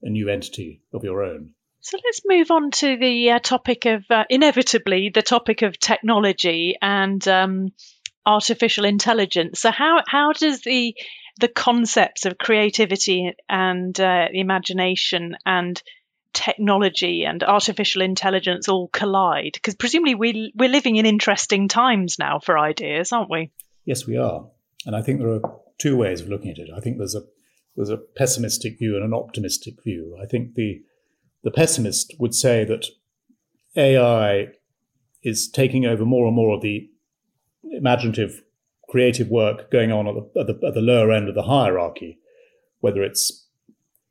a 0.03 0.11
new 0.11 0.29
entity 0.29 0.83
of 0.93 1.05
your 1.05 1.23
own. 1.23 1.51
So 1.81 1.99
let's 2.05 2.21
move 2.25 2.51
on 2.53 2.71
to 2.71 2.97
the 2.97 3.33
uh, 3.33 3.39
topic 3.41 3.87
of 3.87 4.05
uh, 4.09 4.25
inevitably 4.31 5.11
the 5.13 5.23
topic 5.23 5.63
of 5.63 5.79
technology 5.79 6.77
and 6.81 7.27
um, 7.27 7.73
artificial 8.25 8.85
intelligence. 8.85 9.61
So 9.61 9.73
how 9.73 10.03
how 10.07 10.33
does 10.33 10.63
the 10.63 10.95
the 11.41 11.49
concepts 11.49 12.25
of 12.25 12.39
creativity 12.39 13.33
and 13.49 13.99
uh, 13.99 14.29
imagination 14.33 15.37
and 15.45 15.83
technology 16.33 17.25
and 17.25 17.43
artificial 17.43 18.03
intelligence 18.03 18.69
all 18.69 18.89
collide? 18.89 19.55
Because 19.55 19.75
presumably 19.75 20.15
we, 20.15 20.53
we're 20.55 20.69
living 20.69 20.97
in 20.97 21.07
interesting 21.07 21.69
times 21.69 22.17
now 22.19 22.39
for 22.39 22.59
ideas, 22.59 23.13
aren't 23.13 23.31
we? 23.31 23.51
Yes, 23.85 24.07
we 24.07 24.17
are. 24.17 24.47
And 24.87 24.95
I 24.97 25.03
think 25.03 25.19
there 25.19 25.31
are 25.31 25.41
two 25.79 25.97
ways 25.97 26.21
of 26.21 26.29
looking 26.29 26.51
at 26.51 26.59
it. 26.59 26.71
I 26.75 26.81
think 26.81 26.99
there's 26.99 27.15
a 27.15 27.23
there's 27.77 27.89
a 27.89 27.97
pessimistic 27.97 28.79
view 28.79 28.97
and 28.97 29.05
an 29.05 29.15
optimistic 29.15 29.83
view. 29.83 30.19
I 30.23 30.27
think 30.27 30.55
the 30.55 30.83
the 31.43 31.51
pessimist 31.51 32.15
would 32.19 32.35
say 32.35 32.65
that 32.65 32.87
AI 33.77 34.49
is 35.23 35.49
taking 35.49 35.87
over 35.87 36.05
more 36.05 36.27
and 36.27 36.37
more 36.37 36.55
of 36.55 36.63
the 36.63 36.89
imaginative 37.71 38.43
creative 38.89 39.29
work 39.29 39.71
going 39.71 39.91
on 39.91 40.07
at 40.07 40.15
the, 40.15 40.41
at 40.41 40.47
the, 40.47 40.67
at 40.67 40.75
the 40.75 40.81
lower 40.81 41.11
end 41.11 41.29
of 41.29 41.35
the 41.35 41.45
hierarchy, 41.45 42.19
whether 42.81 43.03
it's 43.03 43.47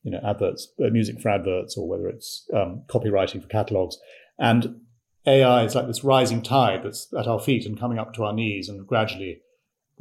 you 0.03 0.11
know 0.11 0.19
adverts, 0.23 0.67
uh, 0.83 0.89
music 0.89 1.21
for 1.21 1.29
adverts, 1.29 1.77
or 1.77 1.87
whether 1.87 2.07
it's 2.07 2.47
um, 2.53 2.83
copywriting 2.87 3.41
for 3.41 3.47
catalogs, 3.47 3.97
and 4.39 4.81
AI 5.27 5.63
is 5.63 5.75
like 5.75 5.87
this 5.87 6.03
rising 6.03 6.41
tide 6.41 6.83
that's 6.83 7.07
at 7.17 7.27
our 7.27 7.39
feet 7.39 7.65
and 7.65 7.79
coming 7.79 7.99
up 7.99 8.13
to 8.13 8.23
our 8.23 8.33
knees, 8.33 8.67
and 8.67 8.85
gradually 8.87 9.41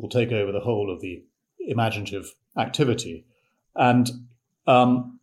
will 0.01 0.09
take 0.09 0.33
over 0.33 0.53
the 0.53 0.61
whole 0.61 0.93
of 0.93 1.01
the 1.01 1.23
imaginative 1.61 2.35
activity. 2.57 3.25
And 3.77 4.11
um, 4.67 5.21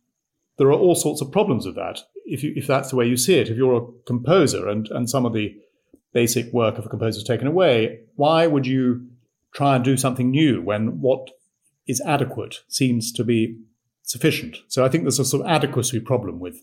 there 0.56 0.68
are 0.68 0.72
all 0.72 0.94
sorts 0.94 1.20
of 1.20 1.32
problems 1.32 1.66
with 1.66 1.76
that. 1.76 2.00
If 2.24 2.42
you, 2.42 2.52
if 2.56 2.66
that's 2.66 2.90
the 2.90 2.96
way 2.96 3.06
you 3.06 3.16
see 3.16 3.38
it, 3.38 3.48
if 3.48 3.56
you're 3.56 3.76
a 3.76 4.02
composer 4.06 4.68
and 4.68 4.88
and 4.88 5.08
some 5.08 5.24
of 5.24 5.32
the 5.32 5.56
basic 6.12 6.52
work 6.52 6.78
of 6.78 6.86
a 6.86 6.88
composer 6.88 7.18
is 7.18 7.24
taken 7.24 7.46
away, 7.46 8.00
why 8.16 8.46
would 8.46 8.66
you 8.66 9.06
try 9.52 9.76
and 9.76 9.84
do 9.84 9.96
something 9.96 10.30
new 10.30 10.60
when 10.62 11.00
what 11.00 11.30
is 11.86 12.02
adequate 12.02 12.60
seems 12.68 13.10
to 13.12 13.24
be 13.24 13.58
sufficient. 14.02 14.58
So 14.68 14.84
I 14.84 14.88
think 14.88 15.04
there's 15.04 15.18
a 15.18 15.24
sort 15.24 15.44
of 15.44 15.50
adequacy 15.50 16.00
problem 16.00 16.38
with 16.38 16.60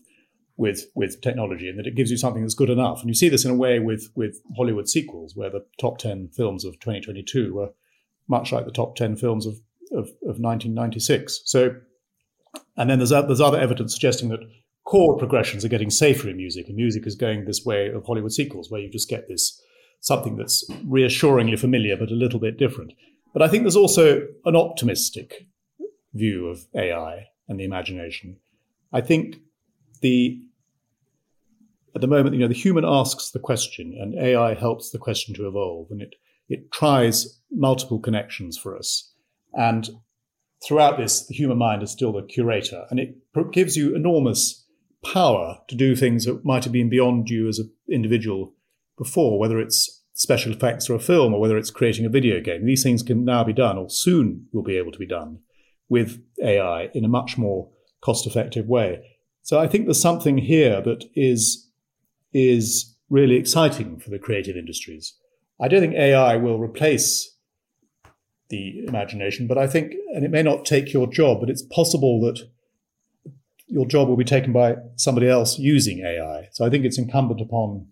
with 0.58 0.86
with 0.94 1.20
technology 1.20 1.68
and 1.68 1.78
that 1.78 1.86
it 1.86 1.94
gives 1.94 2.10
you 2.10 2.16
something 2.16 2.42
that's 2.42 2.54
good 2.54 2.70
enough. 2.70 3.00
And 3.00 3.08
you 3.08 3.14
see 3.14 3.28
this 3.28 3.44
in 3.44 3.50
a 3.50 3.54
way 3.54 3.78
with 3.78 4.10
with 4.14 4.40
Hollywood 4.56 4.88
sequels, 4.88 5.36
where 5.36 5.50
the 5.50 5.64
top 5.80 5.98
ten 5.98 6.28
films 6.28 6.64
of 6.64 6.74
2022 6.80 7.54
were 7.54 7.70
much 8.28 8.52
like 8.52 8.64
the 8.64 8.72
top 8.72 8.96
ten 8.96 9.16
films 9.16 9.46
of 9.46 9.54
of, 9.92 10.08
of 10.22 10.40
1996. 10.40 11.42
So, 11.44 11.76
and 12.76 12.90
then 12.90 12.98
there's 12.98 13.10
there's 13.10 13.40
other 13.40 13.58
evidence 13.58 13.92
suggesting 13.92 14.28
that 14.30 14.40
chord 14.84 15.18
progressions 15.18 15.64
are 15.64 15.68
getting 15.68 15.90
safer 15.90 16.28
in 16.28 16.36
music, 16.36 16.66
and 16.68 16.76
music 16.76 17.06
is 17.06 17.14
going 17.14 17.44
this 17.44 17.64
way 17.64 17.88
of 17.88 18.04
Hollywood 18.04 18.32
sequels, 18.32 18.70
where 18.70 18.80
you 18.80 18.90
just 18.90 19.08
get 19.08 19.28
this 19.28 19.60
something 20.00 20.36
that's 20.36 20.64
reassuringly 20.84 21.56
familiar 21.56 21.96
but 21.96 22.10
a 22.10 22.14
little 22.14 22.38
bit 22.38 22.58
different. 22.58 22.92
But 23.32 23.42
I 23.42 23.48
think 23.48 23.64
there's 23.64 23.76
also 23.76 24.26
an 24.44 24.56
optimistic 24.56 25.46
view 26.14 26.46
of 26.48 26.66
AI 26.74 27.26
and 27.48 27.60
the 27.60 27.64
imagination. 27.64 28.36
I 28.92 29.00
think 29.00 29.36
the 30.00 30.40
at 31.94 32.02
the 32.02 32.06
moment, 32.06 32.34
you 32.34 32.42
know, 32.42 32.48
the 32.48 32.54
human 32.54 32.84
asks 32.84 33.30
the 33.30 33.38
question 33.38 33.96
and 33.98 34.14
AI 34.14 34.54
helps 34.54 34.90
the 34.90 34.98
question 34.98 35.34
to 35.34 35.48
evolve 35.48 35.90
and 35.90 36.02
it 36.02 36.14
it 36.48 36.70
tries 36.72 37.40
multiple 37.50 37.98
connections 37.98 38.56
for 38.58 38.76
us. 38.76 39.12
And 39.54 39.88
throughout 40.64 40.96
this, 40.96 41.26
the 41.26 41.34
human 41.34 41.58
mind 41.58 41.82
is 41.82 41.90
still 41.90 42.12
the 42.12 42.22
curator 42.22 42.86
and 42.90 43.00
it 43.00 43.16
gives 43.52 43.76
you 43.76 43.94
enormous 43.94 44.64
power 45.04 45.58
to 45.68 45.74
do 45.74 45.94
things 45.94 46.24
that 46.24 46.44
might 46.44 46.64
have 46.64 46.72
been 46.72 46.88
beyond 46.88 47.28
you 47.30 47.48
as 47.48 47.58
an 47.58 47.70
individual 47.90 48.54
before, 48.98 49.38
whether 49.38 49.60
it's 49.60 50.02
special 50.14 50.52
effects 50.52 50.88
or 50.88 50.94
a 50.94 51.00
film 51.00 51.34
or 51.34 51.40
whether 51.40 51.58
it's 51.58 51.70
creating 51.70 52.06
a 52.06 52.10
video 52.10 52.40
game. 52.40 52.64
These 52.64 52.82
things 52.82 53.02
can 53.02 53.24
now 53.24 53.44
be 53.44 53.52
done 53.52 53.76
or 53.76 53.90
soon 53.90 54.46
will 54.52 54.62
be 54.62 54.76
able 54.76 54.92
to 54.92 54.98
be 54.98 55.06
done 55.06 55.40
with 55.88 56.22
AI 56.42 56.88
in 56.94 57.04
a 57.04 57.08
much 57.08 57.36
more 57.36 57.68
cost 58.00 58.26
effective 58.26 58.66
way. 58.66 59.02
So 59.42 59.60
I 59.60 59.68
think 59.68 59.84
there's 59.84 60.00
something 60.00 60.38
here 60.38 60.80
that 60.80 61.04
is, 61.14 61.68
is 62.32 62.96
really 63.10 63.36
exciting 63.36 63.98
for 63.98 64.10
the 64.10 64.18
creative 64.18 64.56
industries. 64.56 65.14
I 65.60 65.68
don't 65.68 65.80
think 65.80 65.94
AI 65.94 66.36
will 66.36 66.58
replace 66.58 67.34
the 68.48 68.84
imagination, 68.86 69.46
but 69.46 69.58
I 69.58 69.66
think, 69.66 69.92
and 70.14 70.24
it 70.24 70.30
may 70.30 70.42
not 70.42 70.64
take 70.64 70.92
your 70.92 71.06
job, 71.06 71.40
but 71.40 71.50
it's 71.50 71.62
possible 71.62 72.20
that 72.20 72.40
your 73.66 73.86
job 73.86 74.08
will 74.08 74.16
be 74.16 74.24
taken 74.24 74.52
by 74.52 74.76
somebody 74.96 75.28
else 75.28 75.58
using 75.58 76.04
AI. 76.04 76.48
So 76.52 76.64
I 76.64 76.70
think 76.70 76.84
it's 76.84 76.98
incumbent 76.98 77.40
upon 77.40 77.88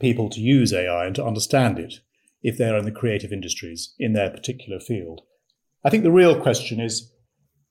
people 0.00 0.28
to 0.30 0.40
use 0.40 0.72
AI 0.72 1.06
and 1.06 1.14
to 1.14 1.24
understand 1.24 1.78
it 1.78 2.00
if 2.42 2.58
they're 2.58 2.76
in 2.76 2.84
the 2.84 2.90
creative 2.90 3.32
industries 3.32 3.94
in 3.98 4.14
their 4.14 4.30
particular 4.30 4.80
field. 4.80 5.20
I 5.84 5.90
think 5.90 6.02
the 6.02 6.10
real 6.10 6.40
question 6.40 6.80
is 6.80 7.12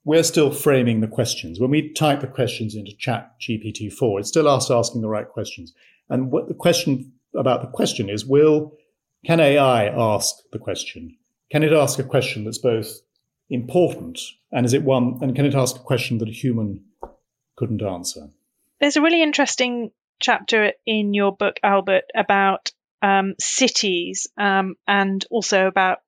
we're 0.03 0.23
still 0.23 0.51
framing 0.51 1.01
the 1.01 1.07
questions. 1.07 1.59
When 1.59 1.69
we 1.69 1.93
type 1.93 2.21
the 2.21 2.27
questions 2.27 2.75
into 2.75 2.95
Chat 2.97 3.33
GPT-4, 3.41 4.19
it's 4.19 4.29
still 4.29 4.47
us 4.47 4.71
asking 4.71 5.01
the 5.01 5.09
right 5.09 5.27
questions. 5.27 5.73
And 6.09 6.31
what 6.31 6.47
the 6.47 6.53
question 6.53 7.11
about 7.35 7.61
the 7.61 7.67
question 7.67 8.09
is, 8.09 8.25
will, 8.25 8.73
can 9.25 9.39
AI 9.39 9.87
ask 9.87 10.35
the 10.51 10.59
question? 10.59 11.17
Can 11.51 11.63
it 11.63 11.73
ask 11.73 11.99
a 11.99 12.03
question 12.03 12.43
that's 12.43 12.57
both 12.57 13.01
important 13.49 14.19
and 14.51 14.65
is 14.65 14.73
it 14.73 14.83
one, 14.83 15.19
and 15.21 15.35
can 15.35 15.45
it 15.45 15.55
ask 15.55 15.75
a 15.75 15.79
question 15.79 16.17
that 16.17 16.27
a 16.27 16.33
human 16.33 16.83
couldn't 17.55 17.81
answer? 17.81 18.29
There's 18.79 18.97
a 18.97 19.01
really 19.01 19.23
interesting 19.23 19.91
chapter 20.19 20.73
in 20.85 21.13
your 21.13 21.35
book, 21.35 21.59
Albert, 21.63 22.05
about 22.15 22.71
um, 23.01 23.35
cities 23.39 24.27
um, 24.37 24.75
and 24.87 25.25
also 25.31 25.67
about 25.67 25.99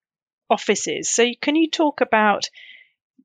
offices. 0.49 1.09
So, 1.09 1.27
can 1.41 1.55
you 1.55 1.69
talk 1.69 2.01
about 2.01 2.49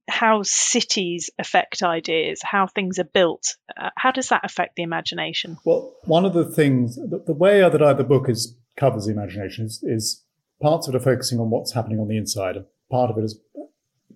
how 0.09 0.42
cities 0.42 1.31
affect 1.38 1.83
ideas, 1.83 2.40
how 2.42 2.66
things 2.66 2.98
are 2.98 3.05
built? 3.05 3.57
Uh, 3.77 3.90
how 3.96 4.11
does 4.11 4.29
that 4.29 4.44
affect 4.44 4.77
the 4.77 4.83
imagination? 4.83 5.59
Well, 5.64 5.94
one 6.05 6.24
of 6.24 6.33
the 6.33 6.44
things, 6.44 6.96
the, 6.96 7.22
the 7.27 7.35
way 7.35 7.61
that 7.61 7.83
I, 7.83 7.92
the 7.92 8.05
book 8.05 8.29
is 8.29 8.57
covers 8.79 9.07
the 9.07 9.12
imagination 9.12 9.67
is, 9.67 9.83
is 9.83 10.25
parts 10.62 10.88
of 10.88 10.95
it 10.95 10.99
are 10.99 11.05
focusing 11.05 11.38
on 11.41 11.51
what's 11.51 11.73
happening 11.73 12.01
on 12.01 12.09
the 12.09 12.17
inside, 12.17 12.57
and 12.57 12.67
part 12.91 13.11
of 13.11 13.19
it 13.19 13.25
is 13.25 13.38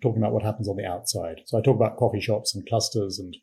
talking 0.01 0.21
about 0.21 0.33
what 0.33 0.43
happens 0.43 0.69
on 0.69 0.77
the 0.77 0.87
outside. 0.87 1.43
So 1.47 1.59
I 1.59 1.63
talk 1.63 1.77
about 1.77 1.97
coffee 1.97 2.21
shops 2.21 2.55
and 2.55 2.67
clusters 2.67 3.19
and 3.19 3.37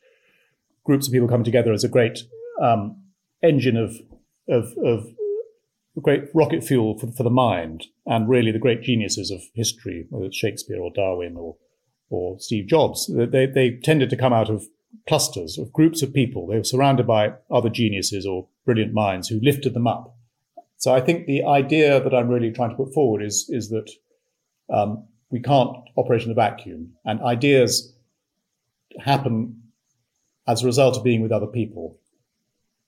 groups 0.84 1.08
of 1.08 1.14
people 1.14 1.28
coming 1.28 1.46
together 1.46 1.72
as 1.72 1.84
a 1.84 1.90
great 1.90 2.20
um, 2.62 3.04
engine 3.44 3.78
of 3.78 3.96
of, 4.48 4.74
of 4.84 5.06
great 6.02 6.24
rocket 6.34 6.64
fuel 6.64 6.98
for, 6.98 7.12
for 7.12 7.24
the 7.24 7.30
mind 7.30 7.88
and 8.06 8.30
really 8.30 8.52
the 8.52 8.60
great 8.60 8.82
geniuses 8.82 9.32
of 9.32 9.42
history, 9.54 10.06
whether 10.10 10.26
it's 10.26 10.38
Shakespeare 10.38 10.80
or 10.80 10.92
Darwin 10.94 11.36
or, 11.38 11.58
or 12.10 12.40
Steve 12.40 12.68
Jobs. 12.68 13.12
They, 13.14 13.46
they 13.46 13.80
tended 13.84 14.10
to 14.10 14.18
come 14.18 14.34
out 14.34 14.50
of 14.50 14.66
clusters 15.08 15.58
of 15.58 15.74
groups 15.74 16.02
of 16.02 16.14
people. 16.14 16.48
They 16.48 16.58
were 16.58 16.64
surrounded 16.64 17.06
by 17.06 17.34
other 17.52 17.70
geniuses 17.70 18.26
or 18.26 18.48
brilliant 18.66 18.94
minds 18.94 19.28
who 19.28 19.40
lifted 19.42 19.74
them 19.74 19.88
up. 19.88 20.16
So 20.80 20.94
I 20.94 21.02
think 21.02 21.28
the 21.28 21.44
idea 21.44 22.02
that 22.02 22.14
I'm 22.14 22.30
really 22.30 22.52
trying 22.52 22.70
to 22.70 22.76
put 22.76 22.94
forward 22.94 23.22
is, 23.22 23.48
is 23.50 23.70
that 23.70 23.92
um, 24.74 25.06
we 25.30 25.42
can't 25.42 25.76
operate 25.98 26.24
in 26.24 26.32
a 26.32 26.34
vacuum 26.34 26.94
and 27.06 27.22
ideas 27.22 27.94
happen 28.98 29.62
as 30.48 30.64
a 30.64 30.66
result 30.66 30.96
of 30.96 31.04
being 31.04 31.22
with 31.22 31.34
other 31.34 31.48
people. 31.48 32.00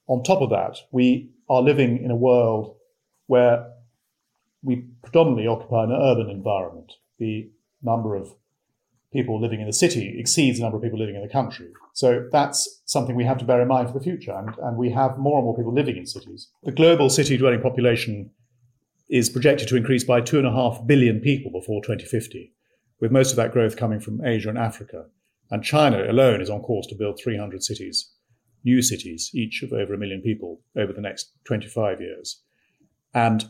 On 0.07 0.23
top 0.23 0.41
of 0.41 0.49
that, 0.51 0.77
we 0.91 1.31
are 1.49 1.61
living 1.61 2.01
in 2.01 2.11
a 2.11 2.15
world 2.15 2.77
where 3.27 3.69
we 4.63 4.85
predominantly 5.03 5.47
occupy 5.47 5.83
an 5.83 5.91
urban 5.91 6.29
environment. 6.29 6.93
The 7.19 7.51
number 7.83 8.15
of 8.15 8.33
people 9.11 9.41
living 9.41 9.59
in 9.59 9.67
the 9.67 9.73
city 9.73 10.15
exceeds 10.17 10.57
the 10.57 10.63
number 10.63 10.77
of 10.77 10.83
people 10.83 10.99
living 10.99 11.15
in 11.15 11.21
the 11.21 11.27
country. 11.27 11.67
So 11.93 12.27
that's 12.31 12.81
something 12.85 13.15
we 13.15 13.25
have 13.25 13.37
to 13.39 13.45
bear 13.45 13.61
in 13.61 13.67
mind 13.67 13.89
for 13.89 13.93
the 13.93 14.03
future. 14.03 14.31
And, 14.31 14.55
and 14.63 14.77
we 14.77 14.89
have 14.91 15.17
more 15.17 15.37
and 15.37 15.45
more 15.45 15.55
people 15.55 15.73
living 15.73 15.97
in 15.97 16.05
cities. 16.05 16.47
The 16.63 16.71
global 16.71 17.09
city 17.09 17.37
dwelling 17.37 17.61
population 17.61 18.31
is 19.09 19.29
projected 19.29 19.67
to 19.67 19.75
increase 19.75 20.05
by 20.05 20.21
two 20.21 20.37
and 20.37 20.47
a 20.47 20.51
half 20.51 20.85
billion 20.87 21.19
people 21.19 21.51
before 21.51 21.83
2050, 21.83 22.53
with 23.01 23.11
most 23.11 23.31
of 23.31 23.35
that 23.35 23.51
growth 23.51 23.75
coming 23.75 23.99
from 23.99 24.25
Asia 24.25 24.49
and 24.49 24.57
Africa. 24.57 25.05
And 25.49 25.63
China 25.63 26.09
alone 26.09 26.39
is 26.39 26.49
on 26.49 26.61
course 26.61 26.87
to 26.87 26.95
build 26.95 27.19
300 27.21 27.61
cities, 27.61 28.09
new 28.63 28.81
cities, 28.81 29.29
each 29.33 29.61
of 29.63 29.73
over 29.73 29.93
a 29.93 29.97
million 29.97 30.21
people 30.21 30.61
over 30.77 30.93
the 30.93 31.01
next 31.01 31.33
25 31.43 31.99
years. 31.99 32.41
And 33.13 33.43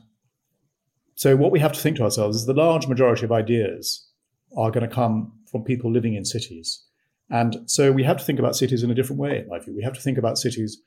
so 1.14 1.36
what 1.36 1.52
we 1.52 1.60
have 1.60 1.74
to 1.74 1.80
think 1.80 1.98
to 1.98 2.04
ourselves 2.04 2.38
is 2.38 2.46
the 2.48 2.54
large 2.54 2.88
majority 2.88 3.26
of 3.26 3.32
ideas 3.32 4.08
are 4.56 4.72
going 4.72 4.88
to 4.88 4.94
come 4.94 5.32
from 5.50 5.64
people 5.64 5.92
living 5.92 6.16
in 6.16 6.26
cities. 6.26 6.84
And 7.30 7.58
so 7.66 7.92
we 7.92 8.04
have 8.04 8.18
to 8.18 8.24
think 8.24 8.40
about 8.40 8.56
cities 8.56 8.84
in 8.84 8.92
a 8.92 8.96
different 8.96 9.20
way, 9.20 9.40
in 9.40 9.48
my 9.48 9.60
view. 9.60 9.76
We 9.76 9.84
have 9.84 9.94
to 9.94 10.02
think 10.02 10.18
about 10.18 10.38
cities 10.38 10.82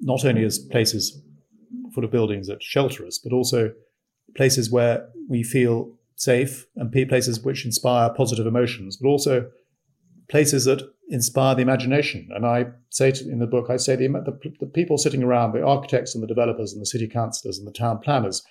not 0.00 0.24
only 0.24 0.44
as 0.44 0.58
places 0.58 1.20
full 1.92 2.04
of 2.04 2.10
buildings 2.10 2.46
that 2.46 2.62
shelter 2.62 3.04
us, 3.04 3.18
but 3.18 3.32
also 3.32 3.72
places 4.36 4.70
where 4.70 5.08
we 5.28 5.42
feel 5.42 5.92
safe 6.14 6.66
and 6.76 6.92
places 7.08 7.40
which 7.40 7.64
inspire 7.64 8.10
positive 8.10 8.46
emotions, 8.46 8.96
but 8.96 9.08
also 9.08 9.50
places 10.28 10.64
that 10.66 10.82
inspire 11.08 11.54
the 11.54 11.62
imagination. 11.62 12.28
And 12.34 12.44
I 12.44 12.66
say 12.90 13.10
to, 13.12 13.28
in 13.28 13.38
the 13.38 13.46
book, 13.46 13.70
I 13.70 13.76
say 13.76 13.96
the, 13.96 14.08
the, 14.08 14.52
the, 14.60 14.66
people 14.66 14.98
sitting 14.98 15.22
around, 15.22 15.52
the 15.52 15.64
architects 15.64 16.14
and 16.14 16.22
the 16.22 16.28
developers 16.28 16.72
and 16.72 16.82
the 16.82 16.86
city 16.86 17.08
councillors 17.08 17.58
and 17.58 17.66
the 17.66 17.72
town 17.72 17.98
planners, 17.98 18.42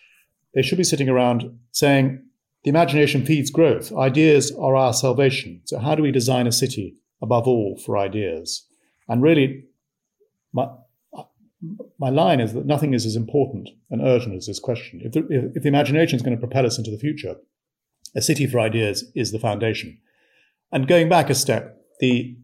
they 0.53 0.61
should 0.61 0.77
be 0.77 0.83
sitting 0.83 1.07
around 1.07 1.57
saying, 1.71 2.23
the 2.63 2.69
imagination 2.69 3.25
feeds 3.25 3.49
growth. 3.49 3.93
Ideas 3.93 4.51
are 4.57 4.75
our 4.75 4.93
salvation. 4.93 5.61
So 5.65 5.79
how 5.79 5.95
do 5.95 6.03
we 6.03 6.11
design 6.11 6.47
a 6.47 6.51
city 6.51 6.95
above 7.21 7.47
all 7.47 7.77
for 7.77 7.97
ideas? 7.97 8.65
And 9.07 9.21
really, 9.21 9.65
my, 10.53 10.67
my 11.97 12.09
line 12.09 12.39
is 12.39 12.53
that 12.53 12.65
nothing 12.65 12.93
is 12.93 13.05
as 13.05 13.15
important 13.15 13.69
and 13.89 14.01
urgent 14.01 14.35
as 14.35 14.47
this 14.47 14.59
question. 14.59 15.01
If 15.03 15.13
the, 15.13 15.51
if 15.55 15.63
the 15.63 15.69
imagination 15.69 16.17
is 16.17 16.21
going 16.21 16.35
to 16.35 16.39
propel 16.39 16.65
us 16.65 16.77
into 16.77 16.91
the 16.91 16.97
future, 16.97 17.35
a 18.15 18.21
city 18.21 18.47
for 18.47 18.59
ideas 18.59 19.11
is 19.15 19.31
the 19.31 19.39
foundation. 19.39 19.99
And 20.71 20.87
going 20.87 21.09
back 21.09 21.29
a 21.29 21.35
step, 21.35 21.81
the 21.99 22.37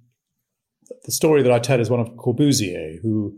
the 1.05 1.11
story 1.11 1.41
that 1.41 1.51
I 1.51 1.59
tell 1.59 1.79
is 1.79 1.89
one 1.89 1.99
of 1.99 2.09
Corbusier, 2.11 3.01
who 3.01 3.37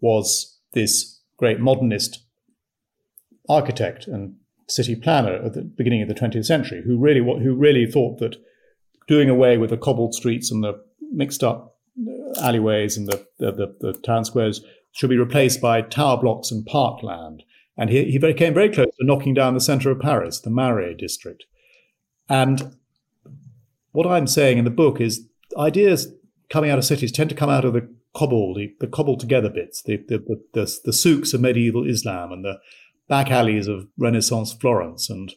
was 0.00 0.58
this 0.72 1.20
great 1.36 1.60
modernist 1.60 2.24
architect 3.48 4.06
and 4.06 4.36
city 4.70 4.96
planner 4.96 5.34
at 5.34 5.54
the 5.54 5.62
beginning 5.62 6.02
of 6.02 6.08
the 6.08 6.14
20th 6.14 6.46
century, 6.46 6.82
who 6.84 6.98
really 6.98 7.20
who 7.20 7.54
really 7.54 7.86
thought 7.86 8.18
that 8.18 8.36
doing 9.06 9.28
away 9.28 9.58
with 9.58 9.70
the 9.70 9.76
cobbled 9.76 10.14
streets 10.14 10.50
and 10.50 10.62
the 10.62 10.80
mixed 11.12 11.42
up 11.42 11.76
uh, 12.00 12.40
alleyways 12.40 12.96
and 12.96 13.08
the, 13.08 13.26
the, 13.38 13.52
the, 13.52 13.76
the 13.80 13.92
town 14.00 14.24
squares 14.24 14.64
should 14.92 15.10
be 15.10 15.18
replaced 15.18 15.60
by 15.60 15.82
tower 15.82 16.16
blocks 16.16 16.50
and 16.50 16.64
parkland. 16.66 17.42
And 17.76 17.90
he, 17.90 18.04
he 18.04 18.18
came 18.34 18.54
very 18.54 18.68
close 18.68 18.86
to 18.86 19.06
knocking 19.06 19.34
down 19.34 19.54
the 19.54 19.60
center 19.60 19.90
of 19.90 20.00
Paris, 20.00 20.40
the 20.40 20.50
Marais 20.50 20.94
district. 20.94 21.44
And 22.28 22.76
what 23.92 24.06
I'm 24.06 24.26
saying 24.26 24.58
in 24.58 24.64
the 24.64 24.70
book 24.70 25.00
is 25.00 25.26
ideas 25.56 26.12
coming 26.48 26.70
out 26.70 26.78
of 26.78 26.84
cities 26.84 27.12
tend 27.12 27.30
to 27.30 27.36
come 27.36 27.50
out 27.50 27.64
of 27.64 27.72
the 27.72 27.88
cobbled, 28.14 28.56
the, 28.56 28.74
the 28.80 28.86
cobbled 28.86 29.20
together 29.20 29.48
bits, 29.48 29.82
the, 29.82 29.96
the, 29.96 30.18
the, 30.18 30.42
the, 30.52 30.78
the 30.84 30.92
souks 30.92 31.32
of 31.32 31.40
medieval 31.40 31.88
Islam 31.88 32.32
and 32.32 32.44
the 32.44 32.58
back 33.10 33.30
alleys 33.30 33.66
of 33.66 33.88
Renaissance 33.98 34.54
Florence 34.54 35.10
and 35.10 35.34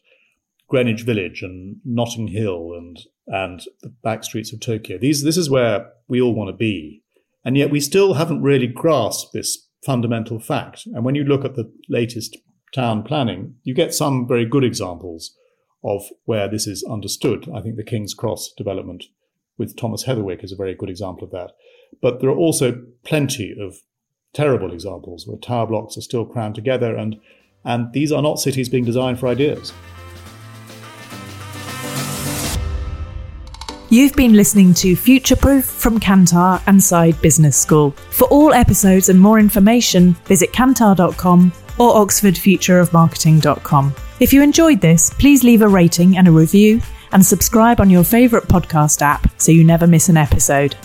Greenwich 0.70 1.02
Village 1.02 1.42
and 1.42 1.78
Notting 1.84 2.28
Hill 2.30 2.72
and 2.78 2.98
and 3.26 3.64
the 3.82 3.90
back 4.04 4.24
streets 4.24 4.54
of 4.54 4.60
Tokyo. 4.62 4.98
These 4.98 5.24
this 5.24 5.38
is 5.38 5.50
where 5.50 5.90
we 6.08 6.22
all 6.22 6.36
want 6.36 6.50
to 6.50 6.56
be. 6.56 7.02
And 7.44 7.58
yet 7.58 7.72
we 7.72 7.82
still 7.82 8.14
haven't 8.14 8.42
really 8.42 8.68
grasped 8.68 9.34
this 9.34 9.68
fundamental 9.86 10.40
fact. 10.40 10.86
And 10.94 11.04
when 11.04 11.16
you 11.16 11.26
look 11.26 11.44
at 11.44 11.56
the 11.56 11.70
latest 11.90 12.38
town 12.74 13.04
planning, 13.04 13.56
you 13.64 13.74
get 13.74 13.94
some 13.94 14.28
very 14.28 14.46
good 14.46 14.64
examples 14.64 15.36
of 15.84 16.04
where 16.24 16.48
this 16.48 16.68
is 16.68 16.86
understood. 16.90 17.50
I 17.54 17.62
think 17.62 17.76
the 17.76 17.84
King's 17.84 18.14
Cross 18.14 18.54
development 18.58 19.04
with 19.58 19.76
Thomas 19.76 20.06
Heatherwick 20.06 20.44
is 20.44 20.54
a 20.54 20.58
very 20.58 20.74
good 20.74 20.90
example 20.90 21.26
of 21.26 21.32
that. 21.32 21.52
But 22.02 22.22
there 22.22 22.30
are 22.30 22.38
also 22.38 22.82
plenty 23.04 23.54
of 23.60 23.76
terrible 24.34 24.72
examples 24.72 25.28
where 25.28 25.38
tower 25.38 25.68
blocks 25.68 25.98
are 25.98 26.02
still 26.02 26.26
crammed 26.26 26.56
together, 26.56 26.96
and, 26.96 27.18
and 27.66 27.92
these 27.94 28.12
are 28.12 28.22
not 28.22 28.40
cities 28.40 28.70
being 28.70 28.86
designed 28.86 29.20
for 29.20 29.28
ideas. 29.28 29.74
You've 33.90 34.16
been 34.16 34.34
listening 34.34 34.74
to 34.76 34.96
Future 34.96 35.36
Proof 35.36 35.66
from 35.66 36.00
Kantar 36.00 36.64
and 36.66 36.80
Saïd 36.80 37.22
Business 37.22 37.56
School. 37.56 37.92
For 37.92 38.28
all 38.30 38.52
episodes 38.52 39.10
and 39.10 39.22
more 39.22 39.38
information, 39.38 40.14
visit 40.26 40.52
kantar.com 40.52 41.54
or 41.78 41.94
oxfordfutureofmarketing.com. 41.94 43.94
If 44.20 44.34
you 44.34 44.42
enjoyed 44.42 44.82
this, 44.82 45.14
please 45.14 45.44
leave 45.44 45.62
a 45.62 45.68
rating 45.68 46.18
and 46.18 46.28
a 46.28 46.32
review 46.32 46.82
and 47.12 47.24
subscribe 47.24 47.80
on 47.80 47.92
your 47.92 48.04
favourite 48.04 48.48
podcast 48.48 49.04
app 49.04 49.40
so 49.40 49.52
you 49.52 49.64
never 49.64 49.86
miss 49.86 50.10
an 50.10 50.18
episode. 50.18 50.76